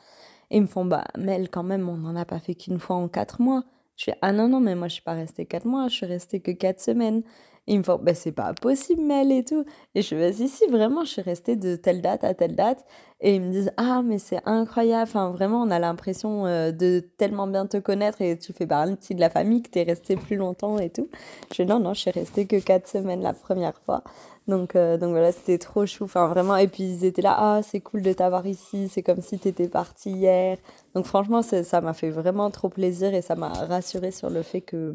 Et 0.50 0.58
ils 0.58 0.62
me 0.62 0.68
font, 0.68 0.86
bah 0.86 1.04
Mel, 1.18 1.50
quand 1.50 1.64
même, 1.64 1.90
on 1.90 1.98
n'en 1.98 2.16
a 2.16 2.26
pas 2.26 2.40
fait 2.40 2.56
qu'une 2.56 2.80
fois 2.80 2.96
en 2.96 3.08
quatre 3.10 3.42
mois. 3.42 3.64
Je 3.98 4.06
fais, 4.06 4.18
ah 4.22 4.32
non, 4.32 4.48
non, 4.48 4.60
mais 4.60 4.76
moi, 4.76 4.88
je 4.88 4.94
suis 4.94 5.04
pas 5.04 5.14
restée 5.14 5.46
quatre 5.46 5.66
mois, 5.66 5.88
je 5.90 5.96
suis 5.96 6.06
restée 6.06 6.40
que 6.40 6.52
quatre 6.52 6.80
semaines 6.82 7.24
ils 7.68 7.80
me 7.80 7.84
font, 7.84 8.00
bah, 8.02 8.14
c'est 8.14 8.32
pas 8.32 8.54
possible, 8.54 9.02
Mel 9.02 9.32
et 9.32 9.44
tout. 9.44 9.66
Et 9.96 10.02
je 10.04 10.10
fais, 10.10 10.34
si, 10.34 10.48
si, 10.48 10.68
vraiment, 10.68 11.04
je 11.04 11.12
suis 11.12 11.22
restée 11.22 11.56
de 11.56 11.76
telle 11.76 12.02
date 12.02 12.24
à 12.24 12.34
telle 12.36 12.56
date. 12.56 12.86
Et 13.22 13.36
ils 13.36 13.42
me 13.42 13.52
disent, 13.52 13.72
ah, 13.78 14.02
mais 14.04 14.20
c'est 14.20 14.40
incroyable. 14.46 15.04
Enfin, 15.04 15.32
vraiment, 15.32 15.62
on 15.64 15.72
a 15.72 15.80
l'impression 15.80 16.46
euh, 16.46 16.72
de 16.72 17.00
tellement 17.18 17.48
bien 17.48 17.66
te 17.66 17.78
connaître 17.78 18.22
et 18.22 18.38
tu 18.38 18.54
fais 18.54 18.68
partie 18.68 19.16
de 19.16 19.20
la 19.20 19.32
famille 19.32 19.64
que 19.64 19.70
tu 19.72 19.80
es 19.80 19.84
restée 19.84 20.16
plus 20.16 20.36
longtemps 20.36 20.78
et 20.78 20.90
tout. 20.92 21.08
Je 21.50 21.56
fais, 21.56 21.66
non, 21.66 21.80
non, 21.80 21.94
je 21.94 22.02
suis 22.02 22.12
restée 22.12 22.46
que 22.46 22.58
quatre 22.58 22.88
semaines 22.88 23.22
la 23.22 23.34
première 23.34 23.80
fois. 23.86 24.04
Donc, 24.48 24.76
euh, 24.76 24.98
donc 24.98 25.10
voilà, 25.10 25.32
c'était 25.32 25.58
trop 25.58 25.88
chou. 25.88 26.04
Enfin, 26.04 26.28
vraiment. 26.28 26.58
Et 26.58 26.68
puis, 26.68 26.84
ils 26.84 27.06
étaient 27.06 27.24
là, 27.24 27.36
ah, 27.36 27.62
c'est 27.64 27.80
cool 27.80 28.04
de 28.04 28.14
t'avoir 28.14 28.46
ici. 28.46 28.90
C'est 28.90 29.02
comme 29.02 29.22
si 29.22 29.40
tu 29.40 29.48
étais 29.48 29.70
partie 29.70 30.12
hier. 30.12 30.58
Donc, 30.94 31.06
franchement, 31.06 31.42
ça 31.42 31.82
m'a 31.82 31.94
fait 31.94 32.12
vraiment 32.12 32.52
trop 32.52 32.70
plaisir 32.70 33.16
et 33.16 33.24
ça 33.24 33.36
m'a 33.36 33.50
rassurée 33.50 34.12
sur 34.12 34.30
le 34.30 34.44
fait 34.44 34.62
que 34.62 34.94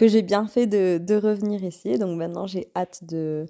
que 0.00 0.08
j'ai 0.08 0.22
bien 0.22 0.46
fait 0.46 0.66
de, 0.66 1.14
revenir 1.14 1.62
ici. 1.62 1.98
Donc 1.98 2.16
maintenant, 2.16 2.46
j'ai 2.46 2.68
hâte 2.74 3.04
de, 3.04 3.44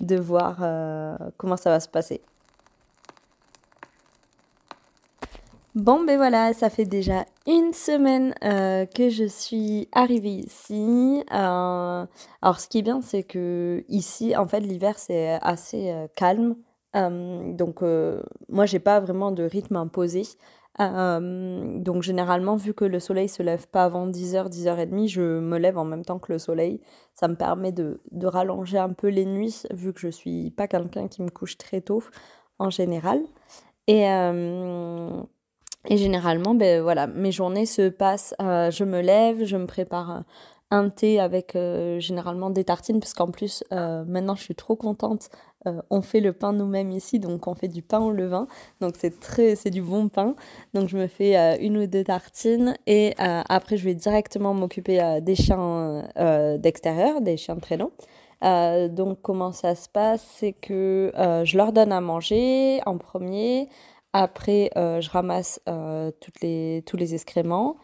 de 0.00 0.16
voir 0.16 0.58
euh, 0.60 1.16
comment 1.36 1.56
ça 1.56 1.70
va 1.70 1.78
se 1.78 1.88
passer. 1.88 2.20
Bon, 5.76 6.02
ben 6.04 6.16
voilà, 6.16 6.54
ça 6.54 6.70
fait 6.70 6.86
déjà 6.86 7.24
une 7.46 7.72
semaine 7.72 8.34
euh, 8.42 8.84
que 8.84 9.10
je 9.10 9.22
suis 9.22 9.88
arrivée 9.92 10.42
ici. 10.44 11.22
Euh, 11.32 12.04
alors, 12.42 12.58
ce 12.58 12.66
qui 12.66 12.78
est 12.78 12.82
bien, 12.82 13.00
c'est 13.00 13.22
que 13.22 13.84
ici, 13.88 14.36
en 14.36 14.48
fait, 14.48 14.58
l'hiver, 14.58 14.98
c'est 14.98 15.38
assez 15.40 15.94
calme. 16.16 16.56
donc, 16.94 17.80
moi, 18.48 18.66
j'ai 18.66 18.80
pas 18.80 18.98
vraiment 18.98 19.30
de 19.30 19.44
rythme 19.44 19.76
imposé. 19.76 20.24
Euh, 20.80 21.78
donc 21.78 22.02
généralement, 22.02 22.56
vu 22.56 22.72
que 22.72 22.84
le 22.84 22.98
soleil 22.98 23.28
se 23.28 23.42
lève 23.42 23.68
pas 23.68 23.84
avant 23.84 24.08
10h, 24.08 24.48
10h30, 24.48 25.08
je 25.08 25.20
me 25.20 25.58
lève 25.58 25.76
en 25.78 25.84
même 25.84 26.04
temps 26.04 26.18
que 26.18 26.32
le 26.32 26.38
soleil. 26.38 26.80
Ça 27.14 27.28
me 27.28 27.34
permet 27.34 27.72
de, 27.72 28.00
de 28.10 28.26
rallonger 28.26 28.78
un 28.78 28.92
peu 28.92 29.08
les 29.08 29.26
nuits, 29.26 29.62
vu 29.72 29.92
que 29.92 30.00
je 30.00 30.08
suis 30.08 30.50
pas 30.50 30.68
quelqu'un 30.68 31.08
qui 31.08 31.22
me 31.22 31.28
couche 31.30 31.58
très 31.58 31.80
tôt 31.80 32.02
en 32.58 32.70
général. 32.70 33.20
Et, 33.86 34.08
euh, 34.08 35.22
et 35.88 35.96
généralement, 35.96 36.54
ben, 36.54 36.82
voilà, 36.82 37.06
mes 37.06 37.32
journées 37.32 37.66
se 37.66 37.88
passent, 37.88 38.34
euh, 38.40 38.70
je 38.70 38.84
me 38.84 39.00
lève, 39.00 39.44
je 39.44 39.56
me 39.56 39.66
prépare 39.66 40.22
un 40.70 40.88
thé 40.88 41.20
avec 41.20 41.52
généralement 41.98 42.48
des 42.48 42.64
tartines, 42.64 42.98
parce 42.98 43.12
qu'en 43.12 43.30
plus, 43.30 43.62
maintenant 43.70 44.34
je 44.34 44.42
suis 44.42 44.54
trop 44.54 44.74
contente 44.74 45.28
euh, 45.66 45.80
on 45.90 46.02
fait 46.02 46.20
le 46.20 46.32
pain 46.32 46.52
nous-mêmes 46.52 46.90
ici, 46.90 47.18
donc 47.18 47.46
on 47.46 47.54
fait 47.54 47.68
du 47.68 47.82
pain 47.82 48.00
au 48.00 48.10
levain. 48.10 48.46
Donc 48.80 48.94
c'est 48.98 49.20
très, 49.20 49.56
c'est 49.56 49.70
du 49.70 49.82
bon 49.82 50.08
pain. 50.08 50.34
Donc 50.74 50.88
je 50.88 50.96
me 50.96 51.06
fais 51.06 51.36
euh, 51.38 51.56
une 51.60 51.78
ou 51.78 51.86
deux 51.86 52.04
tartines 52.04 52.76
et 52.86 53.14
euh, 53.20 53.42
après 53.48 53.76
je 53.76 53.84
vais 53.84 53.94
directement 53.94 54.54
m'occuper 54.54 55.20
des 55.22 55.34
chiens 55.34 56.04
d'extérieur, 56.58 57.20
des 57.20 57.36
chiens 57.36 57.56
de 57.56 57.60
traîneau. 57.60 57.92
donc 58.88 59.18
comment 59.22 59.52
ça 59.52 59.74
se 59.74 59.88
passe, 59.88 60.24
c'est 60.38 60.52
que 60.52 61.12
je 61.44 61.56
leur 61.56 61.72
donne 61.72 61.92
à 61.92 62.00
manger 62.00 62.80
en 62.86 62.98
premier. 62.98 63.68
Après 64.12 64.70
je 64.74 65.10
ramasse 65.10 65.60
les, 66.42 66.82
tous 66.86 66.96
les 66.96 67.14
excréments. 67.14 67.76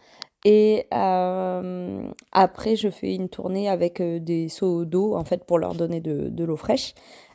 Et 0.45 0.87
après, 0.91 2.75
je 2.75 2.89
fais 2.89 3.15
une 3.15 3.29
tournée 3.29 3.69
avec 3.69 4.01
des 4.01 4.49
seaux 4.49 4.85
d'eau, 4.85 5.15
en 5.15 5.23
fait, 5.25 5.45
pour 5.45 5.59
leur 5.59 5.75
donner 5.75 6.01
de, 6.01 6.29
de 6.29 6.43
l'eau 6.43 6.57
fraîche. 6.57 6.93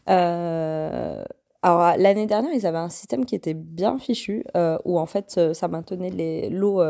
Euh, 0.08 1.24
alors 1.62 1.96
l'année 1.96 2.26
dernière, 2.26 2.52
ils 2.52 2.66
avaient 2.66 2.78
un 2.78 2.88
système 2.90 3.24
qui 3.24 3.34
était 3.34 3.54
bien 3.54 3.98
fichu, 3.98 4.44
euh, 4.56 4.78
où 4.84 4.98
en 4.98 5.06
fait 5.06 5.36
euh, 5.38 5.54
ça 5.54 5.68
maintenait 5.68 6.48
l'eau 6.50 6.82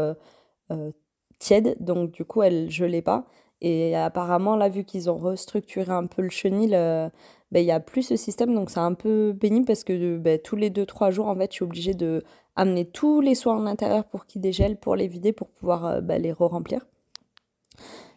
tiède, 1.38 1.76
donc 1.80 2.12
du 2.12 2.24
coup 2.24 2.42
elle 2.42 2.70
gelait 2.70 3.02
pas. 3.02 3.26
Et 3.60 3.96
apparemment, 3.96 4.56
là, 4.56 4.68
vu 4.68 4.84
qu'ils 4.84 5.10
ont 5.10 5.16
restructuré 5.16 5.90
un 5.92 6.06
peu 6.06 6.22
le 6.22 6.28
chenil, 6.30 6.70
ben, 6.70 7.60
il 7.60 7.64
n'y 7.64 7.70
a 7.70 7.80
plus 7.80 8.02
ce 8.02 8.16
système, 8.16 8.54
donc 8.54 8.70
c'est 8.70 8.80
un 8.80 8.94
peu 8.94 9.36
pénible 9.38 9.66
parce 9.66 9.84
que 9.84 10.18
ben, 10.18 10.38
tous 10.38 10.56
les 10.56 10.70
2-3 10.70 11.10
jours, 11.12 11.28
en 11.28 11.36
fait, 11.36 11.50
je 11.52 11.56
suis 11.56 11.64
obligée 11.64 11.94
de 11.94 12.24
amener 12.56 12.84
tous 12.86 13.20
les 13.20 13.34
soins 13.34 13.56
en 13.56 13.66
intérieur 13.66 14.04
pour 14.04 14.26
qu'ils 14.26 14.42
dégèlent, 14.42 14.78
pour 14.78 14.96
les 14.96 15.08
vider, 15.08 15.32
pour 15.32 15.48
pouvoir 15.48 16.02
ben, 16.02 16.20
les 16.20 16.32
re-remplir. 16.32 16.84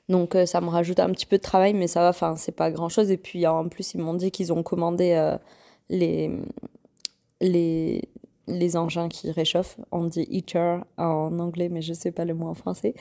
Donc 0.10 0.36
euh, 0.36 0.46
ça 0.46 0.62
me 0.62 0.70
rajoute 0.70 1.00
un 1.00 1.10
petit 1.10 1.26
peu 1.26 1.38
de 1.38 1.42
travail, 1.42 1.74
mais 1.74 1.88
ça 1.88 2.02
va, 2.02 2.10
enfin, 2.10 2.36
c'est 2.38 2.54
pas 2.54 2.72
grand 2.72 2.90
chose. 2.90 3.12
Et 3.12 3.18
puis 3.18 3.46
en 3.48 3.68
plus, 3.68 3.94
ils 3.94 4.02
m'ont 4.02 4.14
dit 4.14 4.32
qu'ils 4.32 4.54
ont 4.54 4.64
commandé 4.64 5.12
euh, 5.12 5.38
les, 5.90 6.32
les, 7.42 8.08
les 8.48 8.78
engins 8.78 9.10
qui 9.10 9.32
réchauffent. 9.32 9.78
On 9.92 10.06
dit 10.06 10.26
heater 10.30 10.80
en 10.98 11.38
anglais, 11.40 11.68
mais 11.70 11.82
je 11.82 11.94
sais 11.94 12.12
pas 12.12 12.24
le 12.24 12.34
mot 12.34 12.48
en 12.48 12.54
français. 12.54 12.94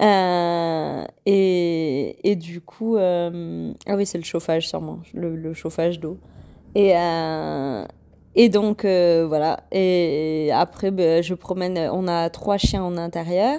Euh, 0.00 1.04
et, 1.26 2.30
et, 2.30 2.36
du 2.36 2.60
coup, 2.60 2.96
ah 2.96 3.30
oui, 3.96 4.06
c'est 4.06 4.18
le 4.18 4.24
chauffage 4.24 4.68
sûrement, 4.68 5.00
le, 5.14 5.54
chauffage 5.54 5.98
d'eau. 5.98 6.18
Et, 6.76 6.92
et 8.36 8.48
donc, 8.48 8.84
voilà. 8.84 9.64
Et 9.72 10.50
après, 10.54 10.92
ben, 10.92 11.22
je 11.22 11.34
promène, 11.34 11.90
on 11.92 12.06
a 12.06 12.30
trois 12.30 12.56
chiens 12.56 12.84
en 12.84 12.96
intérieur. 12.96 13.58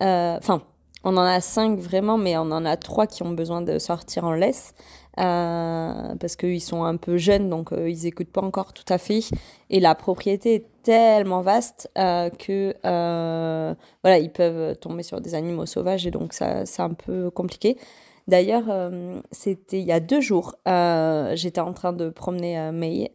Enfin, 0.00 0.62
on 1.04 1.16
en 1.16 1.22
a 1.22 1.40
cinq 1.40 1.78
vraiment, 1.78 2.18
mais 2.18 2.36
on 2.36 2.50
en 2.52 2.64
a 2.64 2.76
trois 2.76 3.06
qui 3.06 3.22
ont 3.22 3.32
besoin 3.32 3.62
de 3.62 3.78
sortir 3.78 4.24
en 4.24 4.32
laisse. 4.32 4.74
Euh, 5.20 6.14
parce 6.18 6.36
qu'ils 6.36 6.62
sont 6.62 6.84
un 6.84 6.96
peu 6.96 7.18
jeunes, 7.18 7.50
donc 7.50 7.72
euh, 7.72 7.90
ils 7.90 8.06
écoutent 8.06 8.32
pas 8.32 8.40
encore 8.40 8.72
tout 8.72 8.84
à 8.88 8.96
fait. 8.96 9.20
Et 9.68 9.78
la 9.78 9.94
propriété 9.94 10.54
est 10.54 10.66
tellement 10.82 11.42
vaste 11.42 11.90
euh, 11.98 12.30
que 12.30 12.74
voilà, 12.82 14.18
ils 14.18 14.32
peuvent 14.32 14.76
tomber 14.76 15.02
sur 15.02 15.20
des 15.20 15.34
animaux 15.34 15.66
sauvages 15.66 16.06
et 16.06 16.10
donc 16.10 16.32
ça 16.32 16.64
c'est 16.64 16.82
un 16.82 16.94
peu 16.94 17.30
compliqué. 17.30 17.76
D'ailleurs, 18.28 18.90
c'était 19.32 19.80
il 19.80 19.86
y 19.86 19.92
a 19.92 20.00
deux 20.00 20.20
jours, 20.20 20.54
j'étais 20.66 21.60
en 21.60 21.72
train 21.72 21.92
de 21.92 22.08
promener 22.08 22.70
May 22.72 23.12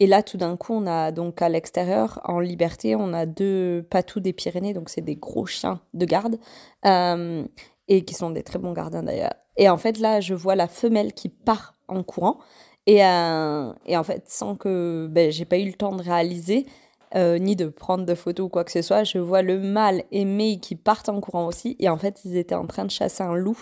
et 0.00 0.06
là, 0.06 0.22
tout 0.22 0.36
d'un 0.36 0.56
coup, 0.56 0.74
on 0.74 0.86
a 0.86 1.10
donc 1.10 1.42
à 1.42 1.48
l'extérieur, 1.48 2.20
en 2.24 2.38
liberté, 2.40 2.94
on 2.94 3.12
a 3.12 3.26
deux 3.26 3.86
patous 3.90 4.20
des 4.20 4.32
Pyrénées, 4.32 4.74
donc 4.74 4.88
c'est 4.90 5.00
des 5.00 5.16
gros 5.16 5.46
chiens 5.46 5.80
de 5.94 6.04
garde, 6.04 6.38
euh, 6.86 7.44
et 7.88 8.04
qui 8.04 8.14
sont 8.14 8.30
des 8.30 8.42
très 8.44 8.58
bons 8.58 8.72
gardiens 8.72 9.02
d'ailleurs. 9.02 9.34
Et 9.56 9.68
en 9.68 9.76
fait, 9.76 9.98
là, 9.98 10.20
je 10.20 10.34
vois 10.34 10.54
la 10.54 10.68
femelle 10.68 11.12
qui 11.12 11.28
part 11.28 11.74
en 11.88 12.04
courant, 12.04 12.38
et, 12.86 13.04
euh, 13.04 13.72
et 13.86 13.96
en 13.96 14.04
fait, 14.04 14.28
sans 14.28 14.54
que 14.54 15.08
ben, 15.10 15.32
j'ai 15.32 15.44
pas 15.44 15.58
eu 15.58 15.66
le 15.66 15.74
temps 15.74 15.94
de 15.96 16.02
réaliser, 16.02 16.66
euh, 17.14 17.38
ni 17.38 17.56
de 17.56 17.66
prendre 17.66 18.04
de 18.04 18.14
photos 18.14 18.46
ou 18.46 18.48
quoi 18.48 18.64
que 18.64 18.72
ce 18.72 18.82
soit. 18.82 19.04
Je 19.04 19.18
vois 19.18 19.42
le 19.42 19.58
mâle 19.58 20.02
et 20.12 20.24
May 20.24 20.58
qui 20.58 20.76
partent 20.76 21.08
en 21.08 21.20
courant 21.20 21.46
aussi. 21.46 21.76
Et 21.78 21.88
en 21.88 21.96
fait, 21.96 22.20
ils 22.24 22.36
étaient 22.36 22.54
en 22.54 22.66
train 22.66 22.84
de 22.84 22.90
chasser 22.90 23.22
un 23.22 23.34
loup 23.34 23.58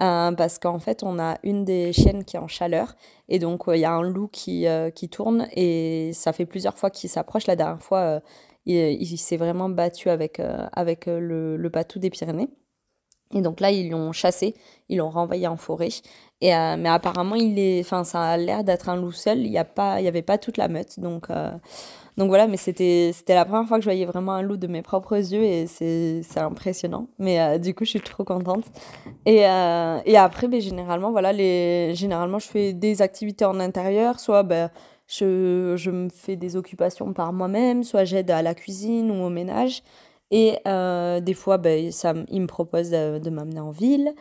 euh, 0.00 0.32
parce 0.32 0.58
qu'en 0.58 0.78
fait, 0.78 1.02
on 1.02 1.18
a 1.18 1.38
une 1.42 1.64
des 1.64 1.92
chiennes 1.92 2.24
qui 2.24 2.36
est 2.36 2.40
en 2.40 2.48
chaleur. 2.48 2.96
Et 3.28 3.38
donc, 3.38 3.64
il 3.68 3.78
y 3.78 3.84
a 3.84 3.92
un 3.92 4.02
loup 4.02 4.28
qui, 4.28 4.66
euh, 4.66 4.90
qui 4.90 5.08
tourne 5.08 5.46
et 5.54 6.12
ça 6.14 6.32
fait 6.32 6.46
plusieurs 6.46 6.76
fois 6.76 6.90
qu'il 6.90 7.10
s'approche. 7.10 7.46
La 7.46 7.56
dernière 7.56 7.82
fois, 7.82 8.20
il, 8.66 9.18
s'est 9.18 9.36
vraiment 9.36 9.68
battu 9.68 10.10
avec, 10.10 10.40
avec 10.72 11.06
le, 11.06 11.56
le 11.56 11.70
patou 11.70 11.98
des 11.98 12.10
Pyrénées. 12.10 12.48
Et 13.34 13.42
donc 13.42 13.60
là, 13.60 13.70
ils 13.70 13.90
l'ont 13.90 14.12
chassé, 14.12 14.54
ils 14.88 14.98
l'ont 14.98 15.10
renvoyé 15.10 15.46
en 15.46 15.56
forêt. 15.56 15.88
Et, 16.40 16.50
mais 16.50 16.88
apparemment, 16.88 17.34
il 17.34 17.58
est, 17.58 17.80
enfin, 17.80 18.04
ça 18.04 18.22
a 18.22 18.36
l'air 18.36 18.64
d'être 18.64 18.88
un 18.88 18.96
loup 18.96 19.12
seul. 19.12 19.38
Il 19.38 19.50
n'y 19.50 19.58
avait 19.58 20.22
pas 20.22 20.38
toute 20.38 20.56
la 20.56 20.68
meute. 20.68 20.98
Donc, 21.00 21.28
donc 22.18 22.30
voilà, 22.30 22.48
mais 22.48 22.56
c'était 22.56 23.12
la 23.28 23.44
première 23.44 23.68
fois 23.68 23.78
que 23.78 23.82
je 23.84 23.88
voyais 23.88 24.04
vraiment 24.04 24.32
un 24.32 24.42
loup 24.42 24.56
de 24.56 24.66
mes 24.66 24.82
propres 24.82 25.14
yeux 25.14 25.44
et 25.44 25.68
c'est 25.68 26.24
impressionnant. 26.36 27.06
Mais 27.20 27.40
euh, 27.40 27.58
du 27.58 27.74
coup, 27.76 27.84
je 27.84 27.90
suis 27.90 28.00
trop 28.00 28.24
contente. 28.24 28.64
Et, 29.24 29.46
euh, 29.46 30.00
et 30.04 30.16
après, 30.16 30.48
ben, 30.48 30.60
généralement, 30.60 31.12
voilà, 31.12 31.32
les, 31.32 31.94
généralement, 31.94 32.40
je 32.40 32.48
fais 32.48 32.72
des 32.72 33.02
activités 33.02 33.44
en 33.44 33.60
intérieur, 33.60 34.18
soit 34.18 34.42
ben, 34.42 34.68
je, 35.06 35.74
je 35.76 35.92
me 35.92 36.08
fais 36.08 36.34
des 36.34 36.56
occupations 36.56 37.12
par 37.12 37.32
moi-même, 37.32 37.84
soit 37.84 38.04
j'aide 38.04 38.32
à 38.32 38.42
la 38.42 38.56
cuisine 38.56 39.12
ou 39.12 39.22
au 39.24 39.30
ménage. 39.30 39.84
Et 40.30 40.58
euh, 40.66 41.20
des 41.20 41.34
fois, 41.34 41.58
ben, 41.58 41.90
ça, 41.92 42.14
ils 42.28 42.42
me 42.42 42.46
proposent 42.46 42.90
de, 42.90 43.18
de 43.18 43.30
m'amener 43.30 43.60
en 43.60 43.70
ville. 43.70 44.14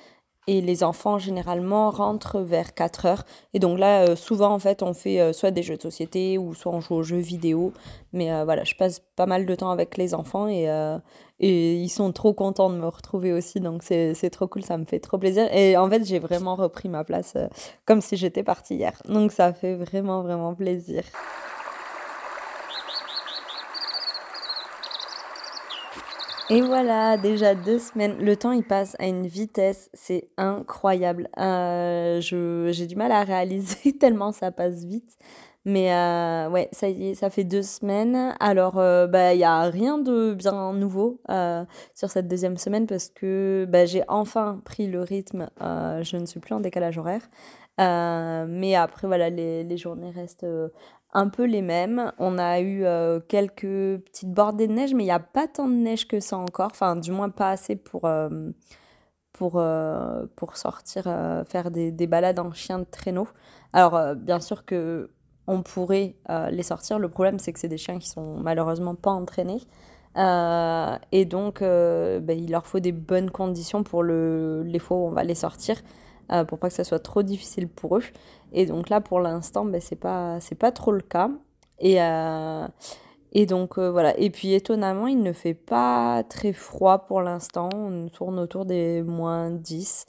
et 0.50 0.62
les 0.62 0.84
enfants 0.84 1.20
généralement 1.20 1.90
rentrent 1.92 2.40
vers 2.40 2.74
4 2.74 3.06
heures. 3.06 3.26
Et 3.54 3.60
donc 3.60 3.78
là, 3.80 4.04
euh, 4.08 4.16
souvent 4.16 4.54
en 4.54 4.60
fait, 4.60 4.82
on 4.82 4.94
fait 4.94 5.20
euh, 5.20 5.34
soit 5.34 5.52
des 5.52 5.62
jeux 5.64 5.76
de 5.76 5.82
société 5.82 6.38
ou 6.38 6.54
soit 6.54 6.72
on 6.72 6.80
joue 6.82 6.96
aux 6.96 7.04
jeux 7.04 7.18
vidéo. 7.18 7.74
Mais 8.14 8.30
voilà, 8.46 8.64
je 8.64 8.74
passe 8.76 9.02
pas 9.18 9.26
mal 9.26 9.46
de 9.46 9.56
temps 9.56 9.72
avec 9.72 9.98
les 9.98 10.14
enfants 10.14 10.48
et, 10.48 10.66
et 11.40 11.76
ils 11.76 11.90
sont 11.90 12.12
trop 12.14 12.34
contents 12.34 12.70
de 12.70 12.78
me 12.78 12.88
retrouver 12.88 13.34
aussi. 13.34 13.60
Donc 13.60 13.84
c'est 13.84 14.30
trop 14.32 14.48
cool, 14.48 14.64
ça 14.64 14.78
me 14.78 14.86
fait 14.86 15.00
trop 15.02 15.18
plaisir. 15.18 15.54
Et 15.54 15.76
en 15.78 15.90
fait, 15.90 16.06
j'ai 16.06 16.20
vraiment 16.20 16.56
repris 16.56 16.88
ma 16.90 17.04
place 17.04 17.36
comme 17.86 18.02
si 18.02 18.16
j'étais 18.18 18.44
partie 18.44 18.76
hier. 18.76 18.94
Donc 19.10 19.32
ça 19.34 19.54
fait 19.54 19.76
vraiment, 19.76 20.22
vraiment 20.24 20.56
plaisir. 20.56 21.04
Et 26.50 26.62
voilà, 26.62 27.18
déjà 27.18 27.56
deux 27.56 27.78
semaines. 27.78 28.18
Le 28.20 28.38
temps, 28.38 28.54
il 28.54 28.64
passe 28.64 28.96
à 29.00 29.08
une 29.08 29.28
vitesse, 29.28 29.90
c'est 29.94 30.30
incroyable. 30.38 31.30
Euh, 31.38 32.22
j'ai 32.22 32.88
du 32.88 32.96
mal 32.96 33.12
à 33.12 33.24
réaliser 33.24 33.92
tellement 34.00 34.32
ça 34.32 34.52
passe 34.52 34.86
vite. 34.86 35.18
Mais 35.66 35.94
euh, 35.94 36.50
ouais, 36.50 36.70
ça 36.72 36.88
y 36.88 37.10
est, 37.10 37.16
ça 37.16 37.30
fait 37.30 37.44
deux 37.44 37.64
semaines. 37.64 38.34
Alors, 38.40 38.80
euh, 38.80 39.08
bah, 39.08 39.34
il 39.34 39.40
n'y 39.40 39.44
a 39.44 39.64
rien 39.64 39.98
de 39.98 40.34
bien 40.36 40.72
nouveau 40.72 41.20
sur 41.94 42.10
cette 42.10 42.30
deuxième 42.30 42.56
semaine 42.58 42.88
parce 42.88 43.10
que 43.10 43.66
bah, 43.68 43.86
j'ai 43.86 44.04
enfin 44.08 44.62
pris 44.64 44.88
le 44.88 45.02
rythme. 45.02 45.50
je 45.60 46.16
ne 46.16 46.26
suis 46.26 46.40
plus 46.40 46.56
en 46.56 46.62
décalage 46.62 46.98
horaire. 46.98 47.28
mais 47.78 48.76
après, 48.76 49.08
voilà, 49.08 49.30
les, 49.30 49.66
les 49.66 49.78
journées 49.78 50.12
restent 50.12 50.48
un 51.14 51.30
peu 51.30 51.46
les 51.46 51.62
mêmes. 51.62 52.12
On 52.20 52.38
a 52.38 52.60
eu 52.60 52.84
euh, 52.86 53.20
quelques 53.20 53.62
petites 53.62 54.32
bordées 54.32 54.68
de 54.68 54.74
neige, 54.74 54.94
mais 54.94 55.04
il 55.04 55.08
n'y 55.08 55.12
a 55.12 55.20
pas 55.20 55.48
tant 55.48 55.68
de 55.68 55.74
neige 55.74 56.08
que 56.08 56.20
ça 56.20 56.38
encore. 56.38 56.70
Enfin, 56.72 56.96
du 56.96 57.12
moins 57.12 57.30
pas 57.30 57.52
assez 57.52 57.76
pour, 57.76 58.06
euh, 58.06 58.30
euh, 59.42 60.26
sortir, 60.54 61.04
faire 61.48 61.72
des, 61.72 61.92
des, 61.92 62.08
balades 62.08 62.40
en 62.40 62.52
chien 62.52 62.80
de 62.80 62.86
traîneau. 62.86 63.28
Alors, 63.74 64.16
bien 64.16 64.40
sûr 64.40 64.66
que 64.66 65.12
on 65.48 65.62
pourrait 65.64 66.16
les 66.52 66.64
sortir. 66.64 67.00
Le 67.00 67.10
problème, 67.10 67.40
c'est 67.40 67.54
que 67.54 67.60
c'est 67.60 67.70
des 67.70 67.78
chiens 67.78 68.00
qui 68.00 68.10
sont 68.10 68.38
malheureusement 68.38 68.96
pas 68.96 69.12
entraînés. 69.12 69.62
et 71.12 71.26
donc, 71.26 71.62
ben, 71.62 72.30
il 72.30 72.52
leur 72.52 72.66
faut 72.68 72.80
des 72.80 72.92
bonnes 72.92 73.32
conditions 73.32 73.84
pour 73.84 74.04
le, 74.04 74.64
les 74.64 74.80
fois 74.80 74.98
où 74.98 75.08
on 75.08 75.12
va 75.12 75.24
les 75.24 75.36
sortir. 75.36 75.78
Euh, 76.32 76.44
pour 76.44 76.60
pas 76.60 76.68
que 76.70 76.76
ça 76.76 76.84
soit 76.84 77.00
trop 77.00 77.24
difficile 77.24 77.68
pour 77.68 77.98
eux. 77.98 78.04
Et 78.52 78.66
donc 78.66 78.90
là, 78.90 79.02
pour 79.02 79.20
l'instant, 79.20 79.66
ben, 79.66 79.80
c'est 79.82 79.96
pas, 79.96 80.40
c'est 80.42 80.56
pas 80.56 80.72
trop 80.72 80.92
le 80.92 81.02
cas. 81.02 81.30
Et, 81.80 82.02
euh, 82.02 82.68
et 83.34 83.46
donc 83.46 83.78
euh, 83.78 83.90
voilà. 83.92 84.18
Et 84.20 84.30
puis 84.30 84.54
étonnamment, 84.54 85.08
il 85.08 85.22
ne 85.24 85.34
fait 85.34 85.54
pas 85.54 86.24
très 86.24 86.54
froid 86.54 87.00
pour 87.00 87.22
l'instant. 87.22 87.70
On 87.74 88.10
tourne 88.10 88.40
autour 88.40 88.66
des 88.66 89.04
moins 89.04 89.52
10. 89.52 90.06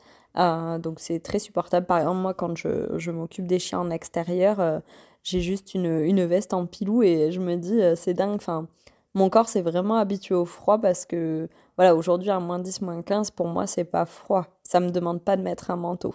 donc 0.81 1.01
c'est 1.01 1.21
très 1.21 1.39
supportable. 1.39 1.87
Par 1.87 1.99
exemple, 1.99 2.19
moi, 2.21 2.35
quand 2.35 2.57
je, 2.57 2.97
je 2.97 3.11
m'occupe 3.11 3.47
des 3.47 3.59
chiens 3.59 3.81
en 3.81 3.91
extérieur, 3.91 4.83
j'ai 5.25 5.41
juste 5.41 5.75
une, 5.75 5.87
une, 5.87 6.25
veste 6.25 6.55
en 6.55 6.67
pilou 6.67 7.03
et 7.03 7.31
je 7.33 7.41
me 7.41 7.57
dis, 7.57 7.81
c'est 7.97 8.15
dingue. 8.15 8.37
Enfin, 8.37 8.69
mon 9.15 9.31
corps 9.31 9.49
s'est 9.49 9.62
vraiment 9.62 9.97
habitué 9.97 10.35
au 10.35 10.45
froid 10.45 10.79
parce 10.81 11.07
que 11.07 11.49
voilà, 11.77 11.95
aujourd'hui 11.95 12.31
à 12.31 12.41
moins 12.41 12.59
10, 12.59 12.83
moins 12.83 13.03
15, 13.03 13.31
pour 13.31 13.49
moi, 13.49 13.67
c'est 13.67 13.85
pas 13.85 14.05
froid. 14.05 14.59
Ça 14.65 14.81
me 14.81 14.91
demande 14.91 15.23
pas 15.25 15.37
de 15.37 15.43
mettre 15.43 15.71
un 15.71 15.77
manteau. 15.77 16.15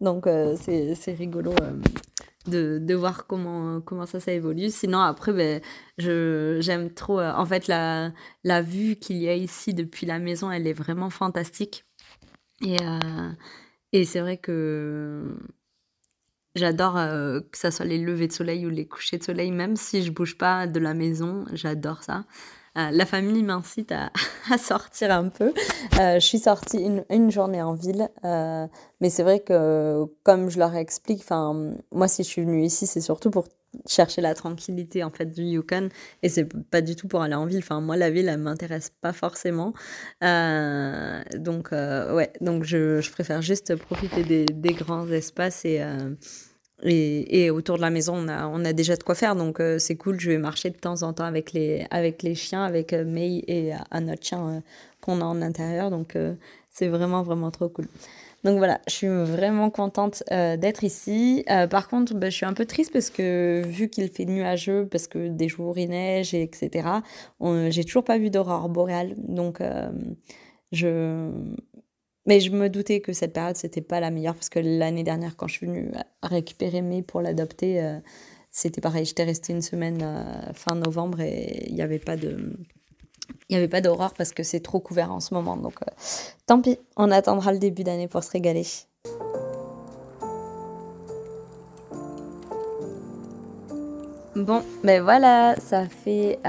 Donc 0.00 0.26
euh, 0.26 0.56
c'est 0.58 1.12
rigolo 1.14 1.52
euh, 1.52 1.72
de, 2.46 2.78
de, 2.78 2.94
voir 2.94 3.26
comment, 3.26 3.80
comment 3.80 4.06
ça, 4.06 4.20
ça 4.20 4.32
évolue. 4.32 4.70
Sinon, 4.70 4.98
après, 5.00 5.32
ben, 5.32 5.60
j'aime 5.98 6.92
trop. 6.92 7.20
Euh, 7.20 7.32
en 7.32 7.46
fait, 7.46 7.68
la, 7.68 8.12
la 8.42 8.62
vue 8.62 8.96
qu'il 8.96 9.16
y 9.16 9.28
a 9.28 9.34
ici 9.34 9.72
depuis 9.74 10.06
la 10.06 10.18
maison, 10.18 10.50
elle 10.50 10.66
est 10.66 10.72
vraiment 10.72 11.10
fantastique. 11.10 11.84
Et, 12.62 12.76
et 13.92 14.04
c'est 14.04 14.20
vrai 14.20 14.38
que 14.38 15.36
j'adore 16.54 16.94
que 16.94 17.58
ça 17.58 17.70
soit 17.70 17.84
les 17.84 17.98
levées 17.98 18.28
de 18.28 18.32
soleil 18.32 18.66
ou 18.66 18.70
les 18.70 18.86
couchers 18.86 19.18
de 19.18 19.24
soleil, 19.24 19.50
même 19.50 19.76
si 19.76 20.02
je 20.02 20.10
bouge 20.10 20.38
pas 20.38 20.66
de 20.66 20.78
la 20.80 20.94
maison, 20.94 21.44
j'adore 21.52 22.02
ça. 22.02 22.24
Euh, 22.76 22.90
la 22.90 23.06
famille 23.06 23.42
m'incite 23.44 23.92
à, 23.92 24.10
sortir 24.58 25.12
un 25.12 25.28
peu. 25.28 25.52
Euh, 26.00 26.14
je 26.14 26.26
suis 26.26 26.40
sortie 26.40 26.84
une, 27.08 27.30
journée 27.30 27.62
en 27.62 27.74
ville, 27.74 28.08
euh, 28.24 28.66
mais 29.00 29.10
c'est 29.10 29.22
vrai 29.22 29.40
que, 29.40 30.04
comme 30.24 30.50
je 30.50 30.58
leur 30.58 30.74
explique, 30.74 31.20
enfin, 31.20 31.74
moi, 31.92 32.08
si 32.08 32.24
je 32.24 32.28
suis 32.28 32.42
venue 32.42 32.64
ici, 32.64 32.86
c'est 32.86 33.00
surtout 33.00 33.30
pour 33.30 33.46
chercher 33.86 34.20
la 34.20 34.34
tranquillité 34.34 35.02
en 35.04 35.10
fait 35.10 35.26
du 35.26 35.42
Yukon 35.42 35.88
et 36.22 36.28
c'est 36.28 36.44
pas 36.70 36.80
du 36.80 36.96
tout 36.96 37.08
pour 37.08 37.22
aller 37.22 37.34
en 37.34 37.46
ville 37.46 37.58
enfin 37.58 37.80
moi 37.80 37.96
la 37.96 38.10
ville 38.10 38.28
elle 38.28 38.38
m'intéresse 38.38 38.90
pas 39.00 39.12
forcément 39.12 39.72
donc 40.20 41.70
ouais 41.72 42.32
donc 42.40 42.64
je, 42.64 43.10
préfère 43.10 43.42
juste 43.42 43.76
profiter 43.76 44.22
des, 44.24 44.72
grands 44.72 45.08
espaces 45.08 45.64
et 45.64 45.82
et, 46.82 47.44
et, 47.44 47.50
autour 47.50 47.76
de 47.76 47.82
la 47.82 47.90
maison, 47.90 48.14
on 48.16 48.28
a, 48.28 48.46
on 48.46 48.64
a 48.64 48.72
déjà 48.72 48.96
de 48.96 49.02
quoi 49.02 49.14
faire. 49.14 49.36
Donc, 49.36 49.60
euh, 49.60 49.78
c'est 49.78 49.96
cool. 49.96 50.20
Je 50.20 50.30
vais 50.30 50.38
marcher 50.38 50.70
de 50.70 50.76
temps 50.76 51.02
en 51.02 51.12
temps 51.12 51.24
avec 51.24 51.52
les, 51.52 51.86
avec 51.90 52.22
les 52.22 52.34
chiens, 52.34 52.64
avec 52.64 52.92
euh, 52.92 53.04
May 53.04 53.42
et 53.46 53.72
un 53.90 54.08
autre 54.08 54.22
chien 54.22 54.48
euh, 54.48 54.60
qu'on 55.00 55.20
a 55.20 55.24
en 55.24 55.40
intérieur. 55.40 55.90
Donc, 55.90 56.16
c'est 56.74 56.88
vraiment, 56.88 57.22
vraiment 57.22 57.50
trop 57.50 57.70
cool. 57.70 57.86
Donc 58.44 58.58
voilà, 58.58 58.78
je 58.86 58.92
suis 58.92 59.06
vraiment 59.08 59.70
contente 59.70 60.22
d'être 60.28 60.84
ici. 60.84 61.46
par 61.70 61.88
contre, 61.88 62.14
bah, 62.14 62.28
je 62.28 62.36
suis 62.36 62.44
un 62.44 62.52
peu 62.52 62.66
triste 62.66 62.92
parce 62.92 63.08
que 63.08 63.62
vu 63.64 63.88
qu'il 63.88 64.10
fait 64.10 64.26
nuageux, 64.26 64.86
parce 64.90 65.06
que 65.06 65.28
des 65.28 65.48
jours 65.48 65.78
il 65.78 65.88
neige, 65.88 66.34
etc., 66.34 66.88
j'ai 67.70 67.84
toujours 67.84 68.04
pas 68.04 68.18
vu 68.18 68.28
d'aurore 68.28 68.68
boréale. 68.68 69.14
Donc, 69.16 69.62
je 70.72 71.30
mais 72.26 72.40
je 72.40 72.50
me 72.50 72.68
doutais 72.70 73.00
que 73.00 73.12
cette 73.12 73.32
période, 73.34 73.56
c'était 73.56 73.82
pas 73.82 74.00
la 74.00 74.10
meilleure 74.10 74.34
parce 74.34 74.48
que 74.48 74.58
l'année 74.58 75.02
dernière, 75.04 75.36
quand 75.36 75.46
je 75.46 75.54
suis 75.54 75.66
venue 75.66 75.90
récupérer 76.22 76.80
May 76.80 77.02
pour 77.02 77.20
l'adopter, 77.20 77.82
euh, 77.82 77.98
c'était 78.50 78.80
pareil. 78.80 79.04
J'étais 79.04 79.24
restée 79.24 79.52
une 79.52 79.62
semaine 79.62 80.00
euh, 80.02 80.52
fin 80.54 80.74
novembre 80.74 81.20
et 81.20 81.66
il 81.68 81.74
n'y 81.74 81.82
avait 81.82 81.98
pas 81.98 82.16
de. 82.16 82.56
Il 83.48 83.54
n'y 83.54 83.58
avait 83.58 83.68
pas 83.68 83.80
d'aurore 83.80 84.14
parce 84.14 84.32
que 84.32 84.42
c'est 84.42 84.60
trop 84.60 84.80
couvert 84.80 85.12
en 85.12 85.20
ce 85.20 85.34
moment. 85.34 85.56
Donc, 85.56 85.74
euh, 85.82 85.92
tant 86.46 86.60
pis, 86.60 86.78
on 86.96 87.10
attendra 87.10 87.52
le 87.52 87.58
début 87.58 87.84
d'année 87.84 88.08
pour 88.08 88.22
se 88.24 88.30
régaler. 88.30 88.66
Bon, 94.36 94.62
ben 94.82 95.00
voilà, 95.00 95.54
ça 95.60 95.86
fait 95.86 96.40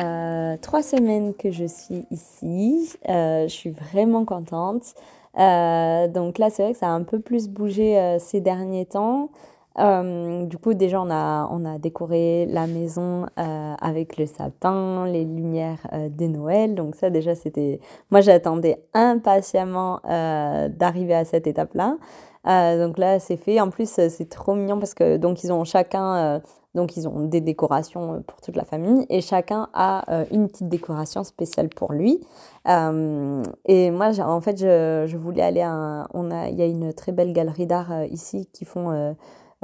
trois 0.61 0.81
semaines 0.81 1.35
que 1.35 1.51
je 1.51 1.65
suis 1.65 2.05
ici. 2.09 2.89
je 3.07 3.47
suis 3.47 3.69
vraiment 3.69 4.25
contente. 4.25 4.95
Euh, 5.37 6.07
donc 6.07 6.37
là, 6.37 6.49
c'est 6.49 6.63
vrai 6.63 6.73
que 6.73 6.79
ça 6.79 6.87
a 6.87 6.91
un 6.91 7.03
peu 7.03 7.19
plus 7.19 7.49
bougé 7.49 7.97
euh, 7.97 8.19
ces 8.19 8.41
derniers 8.41 8.85
temps. 8.85 9.29
Euh, 9.77 10.45
du 10.45 10.57
coup, 10.57 10.73
déjà, 10.73 11.01
on 11.01 11.09
a, 11.09 11.47
on 11.51 11.65
a 11.65 11.77
décoré 11.77 12.45
la 12.47 12.67
maison 12.67 13.25
avec 13.35 14.17
le 14.17 14.25
sapin, 14.25 15.05
les 15.05 15.25
lumières 15.25 15.87
des 16.09 16.27
Noël. 16.27 16.75
Donc 16.75 16.95
ça, 16.95 17.09
déjà, 17.09 17.35
c'était... 17.35 17.79
Moi, 18.11 18.21
j'attendais 18.21 18.83
impatiemment 18.93 19.99
d'arriver 20.03 21.15
à 21.15 21.25
cette 21.25 21.47
étape-là. 21.47 21.97
donc 22.45 22.97
là, 22.97 23.19
c'est 23.19 23.37
fait. 23.37 23.59
En 23.59 23.69
plus, 23.69 23.89
c'est 23.89 24.29
trop 24.29 24.55
mignon 24.55 24.79
parce 24.79 24.93
que 24.93 25.17
donc 25.17 25.43
ils 25.43 25.51
ont 25.51 25.63
chacun 25.63 26.41
donc 26.75 26.97
ils 26.97 27.07
ont 27.07 27.21
des 27.21 27.41
décorations 27.41 28.15
euh, 28.15 28.19
pour 28.19 28.39
toute 28.41 28.55
la 28.55 28.65
famille 28.65 29.05
et 29.09 29.21
chacun 29.21 29.69
a 29.73 30.11
euh, 30.11 30.25
une 30.29 30.47
petite 30.47 30.69
décoration 30.69 31.23
spéciale 31.23 31.69
pour 31.69 31.93
lui. 31.93 32.21
Euh, 32.67 33.43
et 33.65 33.89
moi, 33.89 34.11
en 34.19 34.41
fait, 34.41 34.59
je, 34.59 35.17
voulais 35.17 35.41
aller 35.41 35.61
à 35.61 35.71
un, 35.71 36.47
il 36.49 36.55
y 36.55 36.61
a 36.61 36.65
une 36.65 36.93
très 36.93 37.13
belle 37.13 37.33
galerie 37.33 37.65
d'art 37.65 38.03
ici 38.11 38.47
qui 38.53 38.65
font 38.65 39.15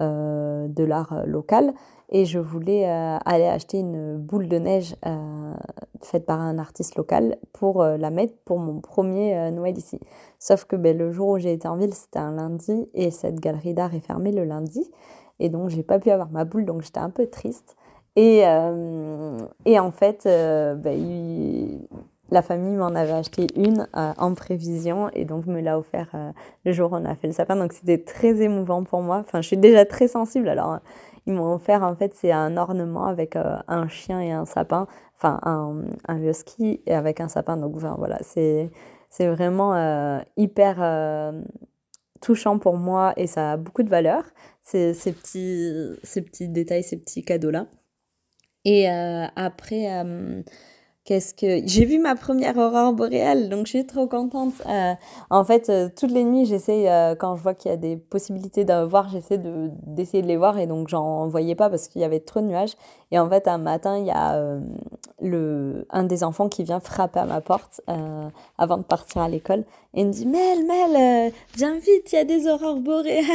de 0.01 0.83
l'art 0.83 1.23
local 1.25 1.73
et 2.09 2.25
je 2.25 2.39
voulais 2.39 2.85
aller 2.85 3.45
acheter 3.45 3.79
une 3.79 4.17
boule 4.17 4.47
de 4.49 4.57
neige 4.57 4.95
faite 6.01 6.25
par 6.25 6.41
un 6.41 6.57
artiste 6.57 6.95
local 6.95 7.37
pour 7.53 7.83
la 7.83 8.09
mettre 8.09 8.33
pour 8.43 8.59
mon 8.59 8.81
premier 8.81 9.51
Noël 9.51 9.77
ici. 9.77 9.99
Sauf 10.39 10.65
que 10.65 10.75
ben, 10.75 10.97
le 10.97 11.11
jour 11.11 11.29
où 11.29 11.37
j'ai 11.37 11.53
été 11.53 11.67
en 11.67 11.77
ville, 11.77 11.93
c'était 11.93 12.19
un 12.19 12.31
lundi 12.31 12.89
et 12.93 13.11
cette 13.11 13.39
galerie 13.39 13.73
d'art 13.73 13.93
est 13.95 14.05
fermée 14.05 14.31
le 14.31 14.43
lundi. 14.43 14.89
Et 15.41 15.49
donc, 15.49 15.69
j'ai 15.69 15.83
pas 15.83 15.99
pu 15.99 16.11
avoir 16.11 16.29
ma 16.29 16.45
boule, 16.45 16.65
donc 16.65 16.83
j'étais 16.83 16.99
un 16.99 17.09
peu 17.09 17.27
triste. 17.27 17.75
Et, 18.15 18.41
euh, 18.45 19.37
et 19.65 19.79
en 19.79 19.91
fait, 19.91 20.25
euh, 20.25 20.75
bah, 20.75 20.91
la 22.31 22.41
famille 22.41 22.75
m'en 22.75 22.87
avait 22.87 23.11
acheté 23.11 23.47
une 23.55 23.87
euh, 23.95 24.13
en 24.17 24.33
prévision 24.33 25.09
et 25.13 25.25
donc 25.25 25.45
me 25.45 25.59
l'a 25.61 25.77
offert 25.77 26.33
le 26.65 26.71
jour 26.71 26.91
où 26.91 26.95
on 26.95 27.05
a 27.05 27.15
fait 27.15 27.27
le 27.27 27.33
sapin. 27.33 27.55
Donc, 27.55 27.73
c'était 27.73 28.03
très 28.03 28.41
émouvant 28.41 28.83
pour 28.83 29.01
moi. 29.01 29.17
Enfin, 29.17 29.41
je 29.41 29.47
suis 29.47 29.57
déjà 29.57 29.85
très 29.85 30.07
sensible. 30.07 30.49
Alors, 30.49 30.79
ils 31.27 31.33
m'ont 31.33 31.53
offert, 31.53 31.83
en 31.83 31.95
fait, 31.95 32.13
c'est 32.15 32.31
un 32.31 32.57
ornement 32.57 33.05
avec 33.05 33.35
un 33.35 33.87
chien 33.87 34.19
et 34.21 34.31
un 34.31 34.45
sapin. 34.45 34.87
Enfin, 35.17 35.39
un, 35.43 35.83
un 36.07 36.23
husky 36.23 36.81
et 36.87 36.95
avec 36.95 37.21
un 37.21 37.27
sapin. 37.27 37.57
Donc, 37.57 37.75
voilà, 37.75 38.17
c'est 38.21 38.71
c'est 39.09 39.27
vraiment 39.27 40.21
hyper 40.37 41.33
touchant 42.21 42.59
pour 42.59 42.77
moi 42.77 43.13
et 43.17 43.27
ça 43.27 43.51
a 43.51 43.57
beaucoup 43.57 43.83
de 43.83 43.89
valeur 43.89 44.23
ces, 44.63 44.93
ces, 44.93 45.11
petits, 45.11 45.71
ces 46.03 46.21
petits 46.21 46.47
détails, 46.47 46.83
ces 46.83 46.97
petits 46.97 47.23
cadeaux-là. 47.23 47.67
Et 48.63 48.89
euh, 48.89 49.25
après, 49.35 49.91
euh, 49.91 50.43
Qu'est-ce 51.03 51.33
que 51.33 51.67
j'ai 51.67 51.85
vu 51.85 51.97
ma 51.97 52.15
première 52.15 52.55
aurore 52.57 52.93
boréale, 52.93 53.49
donc 53.49 53.65
je 53.65 53.71
suis 53.71 53.87
trop 53.87 54.05
contente. 54.05 54.53
Euh, 54.69 54.93
en 55.31 55.43
fait, 55.43 55.67
euh, 55.69 55.89
toutes 55.97 56.11
les 56.11 56.23
nuits, 56.23 56.45
j'essaie 56.45 56.91
euh, 56.91 57.15
quand 57.15 57.35
je 57.35 57.41
vois 57.41 57.55
qu'il 57.55 57.71
y 57.71 57.73
a 57.73 57.77
des 57.77 57.97
possibilités 57.97 58.65
de 58.65 58.83
voir, 58.83 59.09
j'essaie 59.09 59.39
de 59.39 59.71
d'essayer 59.87 60.21
de 60.21 60.27
les 60.27 60.37
voir 60.37 60.59
et 60.59 60.67
donc 60.67 60.89
j'en 60.89 61.27
voyais 61.27 61.55
pas 61.55 61.71
parce 61.71 61.87
qu'il 61.87 62.01
y 62.01 62.03
avait 62.03 62.19
trop 62.19 62.39
de 62.39 62.45
nuages. 62.45 62.73
Et 63.09 63.17
en 63.17 63.27
fait, 63.27 63.47
un 63.47 63.57
matin, 63.57 63.97
il 63.97 64.05
y 64.05 64.11
a 64.11 64.39
un 65.89 66.03
des 66.03 66.23
enfants 66.23 66.49
qui 66.49 66.63
vient 66.63 66.79
frapper 66.79 67.19
à 67.19 67.25
ma 67.25 67.41
porte 67.41 67.81
avant 68.59 68.77
de 68.77 68.83
partir 68.83 69.23
à 69.23 69.27
l'école 69.27 69.65
et 69.95 70.01
il 70.01 70.07
me 70.07 70.11
dit 70.11 70.27
Mel, 70.27 70.65
Mel, 70.65 71.33
viens 71.55 71.79
vite, 71.79 72.11
il 72.11 72.15
y 72.15 72.19
a 72.19 72.25
des 72.25 72.47
aurores 72.47 72.79
boréales. 72.79 73.25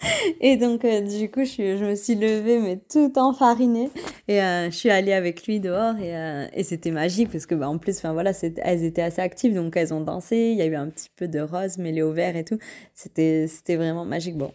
Et 0.40 0.56
donc, 0.56 0.84
euh, 0.84 1.00
du 1.00 1.30
coup, 1.30 1.44
je, 1.44 1.76
je, 1.76 1.84
me 1.84 1.94
suis 1.94 2.14
levée, 2.14 2.58
mais 2.58 2.76
tout 2.76 3.12
enfarinée. 3.16 3.90
Et 4.28 4.42
euh, 4.42 4.70
je 4.70 4.76
suis 4.76 4.90
allée 4.90 5.12
avec 5.12 5.46
lui 5.46 5.60
dehors 5.60 5.96
et, 5.98 6.16
euh, 6.16 6.46
et 6.52 6.64
c'était 6.64 6.90
magique 6.90 7.30
parce 7.30 7.46
que, 7.46 7.54
bah, 7.54 7.68
en 7.68 7.78
plus, 7.78 8.04
voilà, 8.04 8.32
elles 8.62 8.84
étaient 8.84 9.02
assez 9.02 9.22
actives, 9.22 9.54
donc 9.54 9.76
elles 9.76 9.94
ont 9.94 10.00
dansé. 10.00 10.50
Il 10.52 10.58
y 10.58 10.62
a 10.62 10.66
eu 10.66 10.74
un 10.74 10.88
petit 10.88 11.10
peu 11.16 11.28
de 11.28 11.40
rose 11.40 11.78
mêlé 11.78 12.02
au 12.02 12.12
vert 12.12 12.36
et 12.36 12.44
tout. 12.44 12.58
C'était, 12.94 13.46
vraiment 13.68 14.04
magique. 14.04 14.36
Bon, 14.36 14.52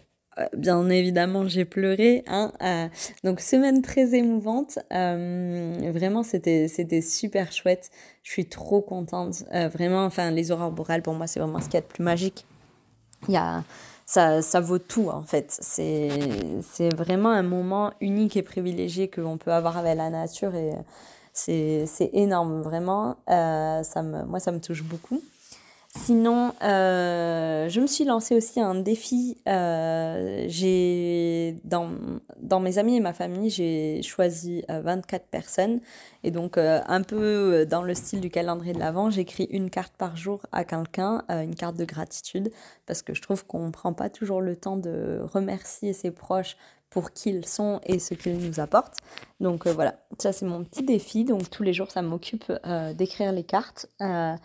bien 0.56 0.88
évidemment, 0.89 1.47
j'ai 1.47 1.65
pleuré. 1.65 2.23
Hein, 2.28 2.52
donc, 3.23 3.39
semaine 3.39 3.82
très 3.82 4.15
émouvante. 4.15 4.80
vraiment, 4.91 6.23
c'était, 6.23 7.02
super 7.02 7.52
chouette. 7.52 7.89
Je 8.23 8.32
suis 8.32 8.45
trop 8.45 8.82
contente. 8.82 9.43
vraiment, 9.52 10.06
enfin, 10.06 10.32
les 10.32 10.52
aurores 10.52 10.71
boréales, 10.71 11.02
pour 11.02 11.13
moi, 11.13 11.28
c'est 11.28 11.39
vraiment 11.39 11.60
ce 11.60 11.65
qu'il 11.65 11.75
y 11.75 11.78
a 11.78 11.82
de 11.82 11.88
plus 11.88 12.04
magique. 12.04 12.45
Il 13.28 13.34
y 13.34 13.38
a 13.38 13.63
ça, 14.10 14.41
ça 14.41 14.60
vaut 14.60 14.80
tout 14.80 15.10
en 15.10 15.22
fait. 15.22 15.56
C'est, 15.62 16.10
vraiment 16.95 17.30
un 17.30 17.43
moment 17.43 17.93
unique 18.02 18.38
et 18.38 18.41
privilégié 18.41 19.08
que 19.08 19.22
l'on 19.22 19.38
peut 19.38 19.54
avoir 19.54 19.78
avec 19.78 19.95
la 19.95 20.10
nature 20.10 20.56
et 20.56 20.72
c'est, 21.32 21.86
c'est 21.86 22.10
énorme 22.13 22.63
vraiment. 22.63 23.17
Euh, 23.30 23.84
ça 23.84 24.02
me, 24.02 24.24
moi, 24.26 24.39
ça 24.39 24.52
me 24.52 24.60
touche 24.60 24.84
beaucoup. 24.84 25.22
Sinon, 25.95 26.54
euh, 26.62 27.67
je 27.67 27.82
me 27.82 27.88
suis 27.88 28.06
lancé 28.06 28.36
aussi 28.36 28.60
un 28.60 28.75
défi. 28.75 29.38
Euh, 29.47 30.45
j'ai 30.47 31.56
dans, 31.63 31.89
mes 32.60 32.78
amis 32.78 32.97
et 32.97 32.99
ma 32.99 33.13
famille, 33.13 33.49
j'ai 33.49 34.04
choisi 34.04 34.63
24 34.69 35.25
personnes. 35.25 35.82
Et 36.23 36.30
donc, 36.30 36.58
un 36.58 37.02
peu 37.02 37.65
dans 37.65 37.82
le 37.82 37.95
style 37.95 38.21
du 38.21 38.30
calendrier 38.30 38.73
de 38.73 38.80
l'Avent, 38.80 39.10
j'écris 39.10 39.47
une 39.49 39.71
carte 39.71 39.93
par 39.97 40.15
jour 40.15 40.45
à 40.52 40.63
quelqu'un, 40.63 41.23
une 41.30 41.56
carte 41.56 41.75
de 41.75 41.86
gratitude, 41.86 42.52
parce 42.86 43.02
que 43.02 43.15
je 43.15 43.21
trouve 43.23 43.45
qu'on 43.45 43.67
ne 43.67 43.71
prend 43.71 43.93
pas 43.93 44.12
toujours 44.12 44.41
le 44.41 44.56
temps 44.56 44.78
de 44.78 45.21
remercier 45.23 45.93
ses 45.93 46.12
proches 46.12 46.56
pour 46.89 47.12
qui 47.12 47.30
ils 47.30 47.45
sont 47.45 47.80
et 47.86 47.99
ce 47.99 48.13
qu'ils 48.13 48.38
nous 48.38 48.60
apportent. 48.60 48.97
Donc 49.39 49.67
euh, 49.67 49.73
voilà, 49.73 49.95
ça 50.17 50.34
c'est 50.34 50.45
mon 50.45 50.63
petit 50.63 50.84
défi. 50.84 51.23
Donc 51.23 51.49
tous 51.49 51.63
les 51.63 51.73
jours, 51.73 51.91
ça 51.91 52.02
m'occupe 52.02 52.52
euh, 52.65 52.93
d'écrire 52.93 53.32
les 53.32 53.43
cartes. 53.43 53.88
Euh, 54.02 54.36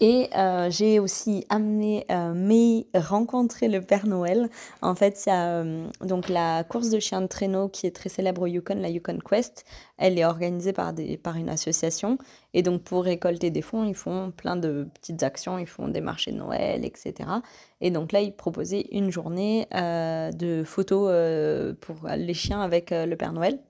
et 0.00 0.28
j'ai 0.70 0.98
aussi 0.98 1.46
amené 1.48 2.06
mes 2.34 2.86
rencontrer 2.94 3.68
le 3.68 3.80
Père 3.80 4.06
Noël. 4.06 4.48
En 4.82 4.94
fait, 4.94 5.24
il 5.26 5.30
a 5.30 5.64
donc 6.00 6.28
la 6.28 6.64
course 6.64 6.90
de 6.90 6.98
chiens 6.98 7.22
de 7.22 7.26
traîneau 7.26 7.68
qui 7.68 7.86
est 7.86 7.94
très 7.94 8.08
célèbre 8.08 8.42
au 8.42 8.46
Yukon, 8.46 8.76
la 8.76 8.88
Yukon 8.88 9.18
Quest. 9.18 9.64
Elle 9.96 10.18
est 10.18 10.24
organisée 10.24 10.72
par, 10.72 10.92
des, 10.92 11.16
par 11.16 11.36
une 11.36 11.48
association. 11.48 12.18
Et 12.52 12.62
donc 12.62 12.82
pour 12.82 13.04
récolter 13.04 13.50
des 13.50 13.62
fonds, 13.62 13.84
ils 13.84 13.94
font 13.94 14.32
plein 14.36 14.56
de 14.56 14.88
petites 14.94 15.22
actions. 15.22 15.58
Ils 15.58 15.66
font 15.66 15.88
des 15.88 16.00
marchés 16.00 16.32
de 16.32 16.38
Noël, 16.38 16.84
etc. 16.84 17.14
Et 17.80 17.90
donc 17.90 18.12
là, 18.12 18.20
ils 18.20 18.34
proposaient 18.34 18.86
une 18.90 19.10
journée 19.10 19.66
de 19.72 20.64
photos 20.64 21.76
pour 21.80 22.08
les 22.16 22.34
chiens 22.34 22.60
avec 22.60 22.90
le 22.90 23.14
Père 23.14 23.32
Noël. 23.32 23.60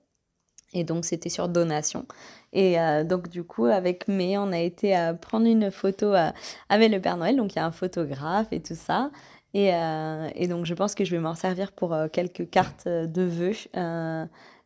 Et 0.75 0.83
donc, 0.83 1.05
c'était 1.05 1.29
sur 1.29 1.47
donation. 1.47 2.05
Et 2.51 2.79
euh, 2.79 3.05
donc, 3.05 3.29
du 3.29 3.43
coup, 3.43 3.65
avec 3.65 4.07
May, 4.09 4.37
on 4.37 4.51
a 4.51 4.59
été 4.59 4.93
à 4.93 5.13
prendre 5.13 5.47
une 5.47 5.71
photo 5.71 6.13
euh, 6.13 6.29
avec 6.67 6.91
le 6.91 6.99
Père 6.99 7.15
Noël. 7.15 7.37
Donc, 7.37 7.53
il 7.53 7.55
y 7.55 7.59
a 7.59 7.65
un 7.65 7.71
photographe 7.71 8.47
et 8.51 8.61
tout 8.61 8.75
ça. 8.75 9.09
Et, 9.53 9.73
euh, 9.73 10.27
et 10.35 10.49
donc, 10.49 10.65
je 10.65 10.73
pense 10.73 10.93
que 10.93 11.05
je 11.05 11.11
vais 11.11 11.21
m'en 11.21 11.33
servir 11.33 11.71
pour 11.71 11.95
quelques 12.11 12.49
cartes 12.49 12.89
de 12.89 13.21
vœux. 13.21 13.53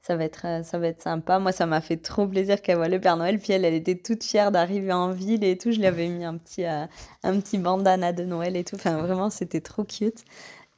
ça, 0.02 0.16
va 0.16 0.24
être, 0.24 0.66
ça 0.66 0.80
va 0.80 0.88
être 0.88 1.02
sympa. 1.02 1.38
Moi, 1.38 1.52
ça 1.52 1.68
m'a 1.68 1.80
fait 1.80 1.98
trop 1.98 2.26
plaisir 2.26 2.60
qu'elle 2.64 2.78
voit 2.78 2.88
le 2.88 3.00
Père 3.00 3.16
Noël. 3.16 3.38
Puis 3.38 3.54
elle, 3.54 3.64
elle 3.64 3.76
était 3.76 3.98
toute 3.98 4.24
fière 4.24 4.52
d'arriver 4.52 4.92
en 4.92 5.12
ville 5.12 5.44
et 5.44 5.60
tout. 5.60 5.72
Je 5.72 5.78
lui 5.78 5.86
avais 5.86 6.08
mis 6.08 6.26
un 6.26 6.38
petit, 6.38 6.66
un 6.66 6.88
petit 7.22 7.60
bandana 7.60 8.14
de 8.14 8.24
Noël 8.24 8.56
et 8.56 8.64
tout. 8.64 8.78
Enfin, 8.78 8.98
vraiment, 8.98 9.30
c'était 9.30 9.62
trop 9.62 9.84
cute. 9.84 10.24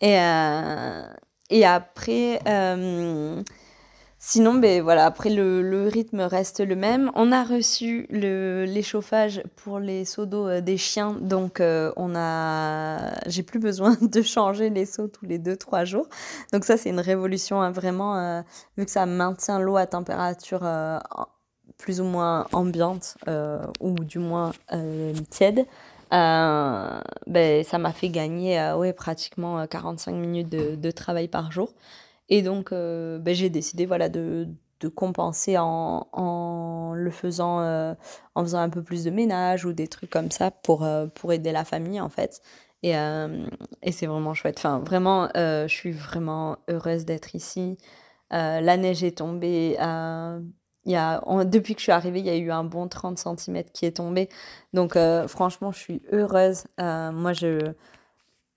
Et, 0.02 0.18
et 1.50 1.66
après 1.66 2.42
Sinon, 4.24 4.54
ben 4.54 4.84
voilà, 4.84 5.06
après 5.06 5.32
le, 5.32 5.64
le, 5.64 5.88
rythme 5.88 6.22
reste 6.22 6.60
le 6.60 6.76
même. 6.76 7.12
On 7.16 7.32
a 7.32 7.44
reçu 7.44 8.06
l'échauffage 8.12 9.42
pour 9.56 9.80
les 9.80 10.06
seaux 10.06 10.28
d'eau 10.28 10.48
euh, 10.48 10.62
des 10.62 10.78
chiens, 10.78 11.14
donc 11.20 11.60
euh, 11.60 11.92
on 11.96 12.14
a, 12.16 13.20
j'ai 13.26 13.42
plus 13.42 13.58
besoin 13.58 13.98
de 14.02 14.22
changer 14.22 14.70
les 14.70 14.86
seaux 14.86 15.08
tous 15.08 15.26
les 15.26 15.40
2-3 15.40 15.86
jours. 15.86 16.06
Donc 16.54 16.66
ça, 16.66 16.78
c'est 16.78 16.92
une 16.92 17.00
révolution 17.00 17.64
hein, 17.64 17.72
vraiment, 17.72 18.16
euh, 18.16 18.42
vu 18.78 18.86
que 18.86 18.92
ça 18.92 19.08
maintient 19.08 19.60
l'eau 19.60 19.76
à 19.76 19.88
température 19.88 20.62
plus 21.80 22.00
ou 22.00 22.04
moins 22.04 22.46
ambiante 22.52 23.18
ou 23.80 23.96
du 23.96 24.20
moins 24.20 24.52
tiède. 25.32 25.66
ben, 26.12 27.64
ça 27.64 27.78
m'a 27.80 27.92
fait 27.92 28.10
gagner 28.10 28.72
ouais, 28.78 28.94
pratiquement 28.94 29.66
45 29.66 30.12
minutes 30.12 30.50
de, 30.50 30.76
de 30.76 30.92
travail 30.92 31.28
par 31.28 31.52
jour. 31.52 31.74
Et 32.32 32.42
donc, 32.42 32.72
euh, 32.72 33.20
ben, 33.20 33.36
j'ai 33.36 33.50
décidé 33.50 33.86
voilà, 33.86 34.08
de, 34.08 34.48
de 34.80 34.88
compenser 34.88 35.58
en, 35.58 36.08
en, 36.14 36.94
le 36.96 37.12
faisant, 37.12 37.60
euh, 37.60 37.94
en 38.36 38.44
faisant 38.44 38.60
un 38.60 38.70
peu 38.70 38.82
plus 38.82 39.04
de 39.04 39.12
ménage 39.12 39.66
ou 39.66 39.74
des 39.74 39.90
trucs 39.90 40.10
comme 40.10 40.32
ça 40.32 40.50
pour, 40.50 40.84
euh, 40.86 41.08
pour 41.08 41.34
aider 41.34 41.52
la 41.52 41.66
famille, 41.66 42.00
en 42.00 42.10
fait. 42.10 42.42
Et, 42.84 42.94
et 43.84 43.92
c'est 43.92 44.08
vraiment 44.08 44.34
chouette. 44.34 44.58
Enfin, 44.58 44.80
vraiment, 44.80 45.30
je 45.36 45.68
suis 45.68 45.92
vraiment 45.92 46.58
heureuse 46.68 47.06
d'être 47.06 47.36
ici. 47.36 47.78
la 48.32 48.78
neige 48.78 49.04
est 49.04 49.20
tombée. 49.20 49.76
il 50.86 50.92
y 50.92 50.96
a, 50.96 51.22
depuis 51.46 51.76
que 51.76 51.80
je 51.80 51.84
suis 51.84 51.92
arrivée, 51.92 52.22
il 52.22 52.26
y 52.26 52.32
a 52.32 52.38
eu 52.38 52.50
un 52.50 52.64
bon 52.64 52.88
30 52.88 53.20
cm 53.20 53.66
qui 53.72 53.86
est 53.86 53.98
tombé. 53.98 54.30
Donc, 54.74 54.98
franchement, 55.28 55.72
je 55.72 55.78
suis 55.78 56.02
heureuse. 56.12 56.64
moi, 56.80 57.34
je 57.34 57.72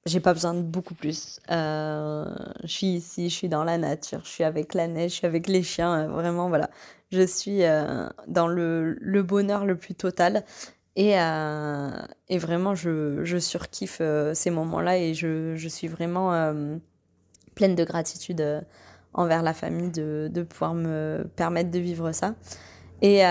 j'ai 0.06 0.20
pas 0.20 0.34
besoin 0.34 0.54
de 0.54 0.60
beaucoup 0.60 0.94
plus. 0.94 1.40
Euh, 1.50 2.26
je 2.62 2.68
suis 2.68 2.86
ici, 2.88 3.30
je 3.30 3.34
suis 3.34 3.48
dans 3.48 3.64
la 3.64 3.78
nature, 3.78 4.20
je 4.24 4.28
suis 4.28 4.44
avec 4.44 4.74
la 4.74 4.86
neige, 4.86 5.12
je 5.12 5.16
suis 5.16 5.26
avec 5.26 5.48
les 5.48 5.62
chiens. 5.62 5.94
Euh, 5.94 6.08
vraiment, 6.08 6.48
voilà. 6.48 6.68
Je 7.10 7.26
suis 7.26 7.64
euh, 7.64 8.08
dans 8.26 8.46
le, 8.46 8.98
le, 9.00 9.22
bonheur 9.22 9.64
le 9.64 9.76
plus 9.76 9.94
total. 9.94 10.44
Et, 10.96 11.14
et 11.14 12.38
vraiment, 12.38 12.74
je, 12.76 13.24
je 13.24 13.38
surkiffe 13.38 14.00
ces 14.32 14.50
moments-là 14.50 14.96
et 14.98 15.12
je, 15.12 15.56
je, 15.56 15.68
suis 15.68 15.88
vraiment 15.88 16.30
pleine 17.56 17.74
de 17.74 17.82
gratitude 17.82 18.64
envers 19.12 19.42
la 19.42 19.54
famille 19.54 19.90
de, 19.90 20.30
de 20.32 20.42
pouvoir 20.44 20.74
me 20.74 21.26
permettre 21.34 21.72
de 21.72 21.80
vivre 21.80 22.12
ça. 22.12 22.36
Et, 23.02 23.24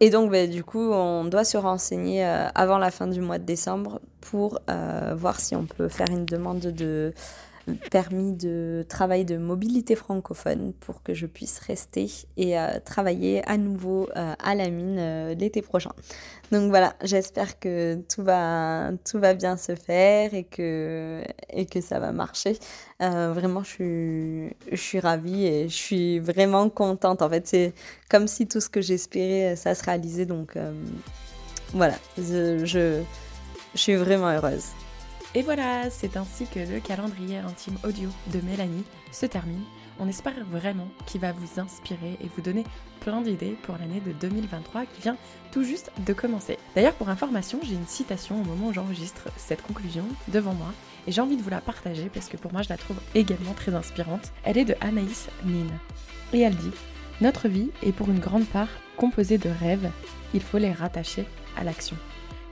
et 0.00 0.10
donc, 0.10 0.30
bah, 0.30 0.46
du 0.46 0.64
coup, 0.64 0.92
on 0.92 1.24
doit 1.24 1.44
se 1.44 1.56
renseigner 1.56 2.24
avant 2.24 2.78
la 2.78 2.90
fin 2.90 3.06
du 3.06 3.20
mois 3.20 3.38
de 3.38 3.44
décembre 3.44 4.00
pour 4.20 4.58
euh, 4.68 5.14
voir 5.16 5.40
si 5.40 5.56
on 5.56 5.64
peut 5.64 5.88
faire 5.88 6.08
une 6.10 6.24
demande 6.24 6.60
de 6.60 7.14
permis 7.90 8.32
de 8.32 8.84
travail 8.88 9.24
de 9.24 9.36
mobilité 9.36 9.94
francophone 9.94 10.72
pour 10.80 11.02
que 11.02 11.14
je 11.14 11.26
puisse 11.26 11.58
rester 11.60 12.10
et 12.36 12.58
euh, 12.58 12.78
travailler 12.84 13.42
à 13.48 13.56
nouveau 13.56 14.08
euh, 14.16 14.34
à 14.38 14.54
la 14.54 14.68
mine 14.68 15.32
l'été 15.38 15.62
prochain. 15.62 15.92
Donc 16.52 16.70
voilà, 16.70 16.94
j'espère 17.02 17.58
que 17.58 17.96
tout 18.14 18.22
va, 18.22 18.90
tout 19.08 19.18
va 19.18 19.34
bien 19.34 19.56
se 19.56 19.74
faire 19.74 20.32
et 20.34 20.44
que, 20.44 21.22
et 21.50 21.66
que 21.66 21.80
ça 21.80 21.98
va 21.98 22.12
marcher. 22.12 22.58
vraiment, 23.00 23.62
je 23.62 23.68
suis, 23.68 24.56
je 24.72 24.80
suis 24.80 25.00
ravie 25.00 25.44
et 25.46 25.68
je 25.68 25.76
suis 25.76 26.18
vraiment 26.20 26.70
contente. 26.70 27.22
En 27.22 27.28
fait, 27.28 27.46
c'est 27.46 27.74
comme 28.08 28.28
si 28.28 28.46
tout 28.46 28.60
ce 28.60 28.68
que 28.68 28.80
j'espérais, 28.80 29.56
ça 29.56 29.74
se 29.74 29.84
réalisait. 29.84 30.26
Donc 30.26 30.56
voilà, 31.74 31.96
je 32.16 33.04
je 33.74 33.80
suis 33.80 33.96
vraiment 33.96 34.28
heureuse. 34.30 34.64
Et 35.34 35.42
voilà, 35.42 35.90
c'est 35.90 36.16
ainsi 36.16 36.46
que 36.46 36.58
le 36.58 36.80
calendrier 36.80 37.36
intime 37.38 37.76
audio 37.84 38.08
de 38.32 38.40
Mélanie 38.40 38.84
se 39.12 39.26
termine. 39.26 39.62
On 40.00 40.08
espère 40.08 40.32
vraiment 40.50 40.88
qu'il 41.06 41.20
va 41.20 41.32
vous 41.32 41.60
inspirer 41.60 42.16
et 42.22 42.30
vous 42.34 42.40
donner 42.40 42.64
plein 43.00 43.20
d'idées 43.20 43.56
pour 43.62 43.76
l'année 43.76 44.00
de 44.00 44.12
2023 44.12 44.86
qui 44.86 45.02
vient 45.02 45.18
tout 45.52 45.64
juste 45.64 45.90
de 46.06 46.12
commencer. 46.14 46.56
D'ailleurs, 46.74 46.94
pour 46.94 47.10
information, 47.10 47.60
j'ai 47.62 47.74
une 47.74 47.86
citation 47.86 48.40
au 48.40 48.44
moment 48.44 48.68
où 48.68 48.72
j'enregistre 48.72 49.28
cette 49.36 49.60
conclusion 49.62 50.04
devant 50.28 50.54
moi 50.54 50.72
et 51.06 51.12
j'ai 51.12 51.20
envie 51.20 51.36
de 51.36 51.42
vous 51.42 51.50
la 51.50 51.60
partager 51.60 52.08
parce 52.08 52.28
que 52.28 52.38
pour 52.38 52.52
moi, 52.52 52.62
je 52.62 52.70
la 52.70 52.78
trouve 52.78 52.98
également 53.14 53.52
très 53.52 53.74
inspirante. 53.74 54.32
Elle 54.44 54.56
est 54.56 54.64
de 54.64 54.76
Anaïs 54.80 55.28
Nin 55.44 55.66
et 56.32 56.40
elle 56.40 56.56
dit 56.56 56.72
Notre 57.20 57.48
vie 57.48 57.70
est 57.82 57.92
pour 57.92 58.08
une 58.08 58.20
grande 58.20 58.46
part 58.46 58.68
composée 58.96 59.38
de 59.38 59.50
rêves, 59.50 59.90
il 60.32 60.40
faut 60.40 60.58
les 60.58 60.72
rattacher 60.72 61.26
à 61.56 61.64
l'action. 61.64 61.96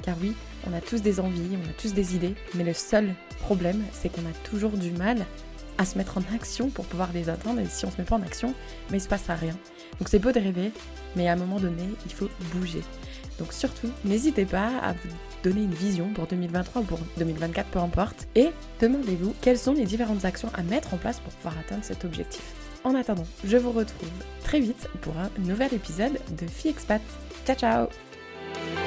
Car 0.02 0.16
oui, 0.20 0.34
on 0.68 0.72
a 0.72 0.80
tous 0.80 1.02
des 1.02 1.20
envies, 1.20 1.56
on 1.56 1.70
a 1.70 1.72
tous 1.72 1.94
des 1.94 2.14
idées, 2.14 2.34
mais 2.54 2.64
le 2.64 2.74
seul 2.74 3.14
problème, 3.40 3.82
c'est 3.92 4.08
qu'on 4.08 4.22
a 4.22 4.48
toujours 4.48 4.72
du 4.72 4.90
mal 4.92 5.26
à 5.78 5.84
se 5.84 5.98
mettre 5.98 6.18
en 6.18 6.22
action 6.34 6.70
pour 6.70 6.86
pouvoir 6.86 7.10
les 7.12 7.28
atteindre. 7.28 7.60
Et 7.60 7.66
si 7.66 7.84
on 7.84 7.90
se 7.90 7.98
met 7.98 8.04
pas 8.04 8.16
en 8.16 8.22
action, 8.22 8.54
mais 8.90 8.98
il 8.98 9.00
se 9.00 9.08
passera 9.08 9.34
rien. 9.34 9.56
Donc 9.98 10.08
c'est 10.08 10.18
beau 10.18 10.32
de 10.32 10.40
rêver, 10.40 10.72
mais 11.14 11.28
à 11.28 11.32
un 11.32 11.36
moment 11.36 11.60
donné, 11.60 11.84
il 12.04 12.12
faut 12.12 12.28
bouger. 12.54 12.82
Donc 13.38 13.52
surtout, 13.52 13.90
n'hésitez 14.04 14.46
pas 14.46 14.70
à 14.82 14.92
vous 14.92 15.14
donner 15.42 15.62
une 15.62 15.74
vision 15.74 16.12
pour 16.12 16.26
2023 16.26 16.82
ou 16.82 16.84
pour 16.84 16.98
2024, 17.18 17.68
peu 17.68 17.78
importe, 17.78 18.26
et 18.34 18.50
demandez-vous 18.80 19.34
quelles 19.40 19.58
sont 19.58 19.74
les 19.74 19.84
différentes 19.84 20.24
actions 20.24 20.50
à 20.54 20.62
mettre 20.62 20.94
en 20.94 20.96
place 20.96 21.20
pour 21.20 21.32
pouvoir 21.34 21.58
atteindre 21.58 21.84
cet 21.84 22.04
objectif. 22.04 22.42
En 22.84 22.94
attendant, 22.94 23.26
je 23.44 23.56
vous 23.56 23.72
retrouve 23.72 24.08
très 24.44 24.60
vite 24.60 24.88
pour 25.02 25.16
un 25.18 25.30
nouvel 25.40 25.74
épisode 25.74 26.18
de 26.38 26.46
Fille 26.46 26.70
Expat. 26.70 27.02
Ciao 27.44 27.56
ciao 27.56 28.85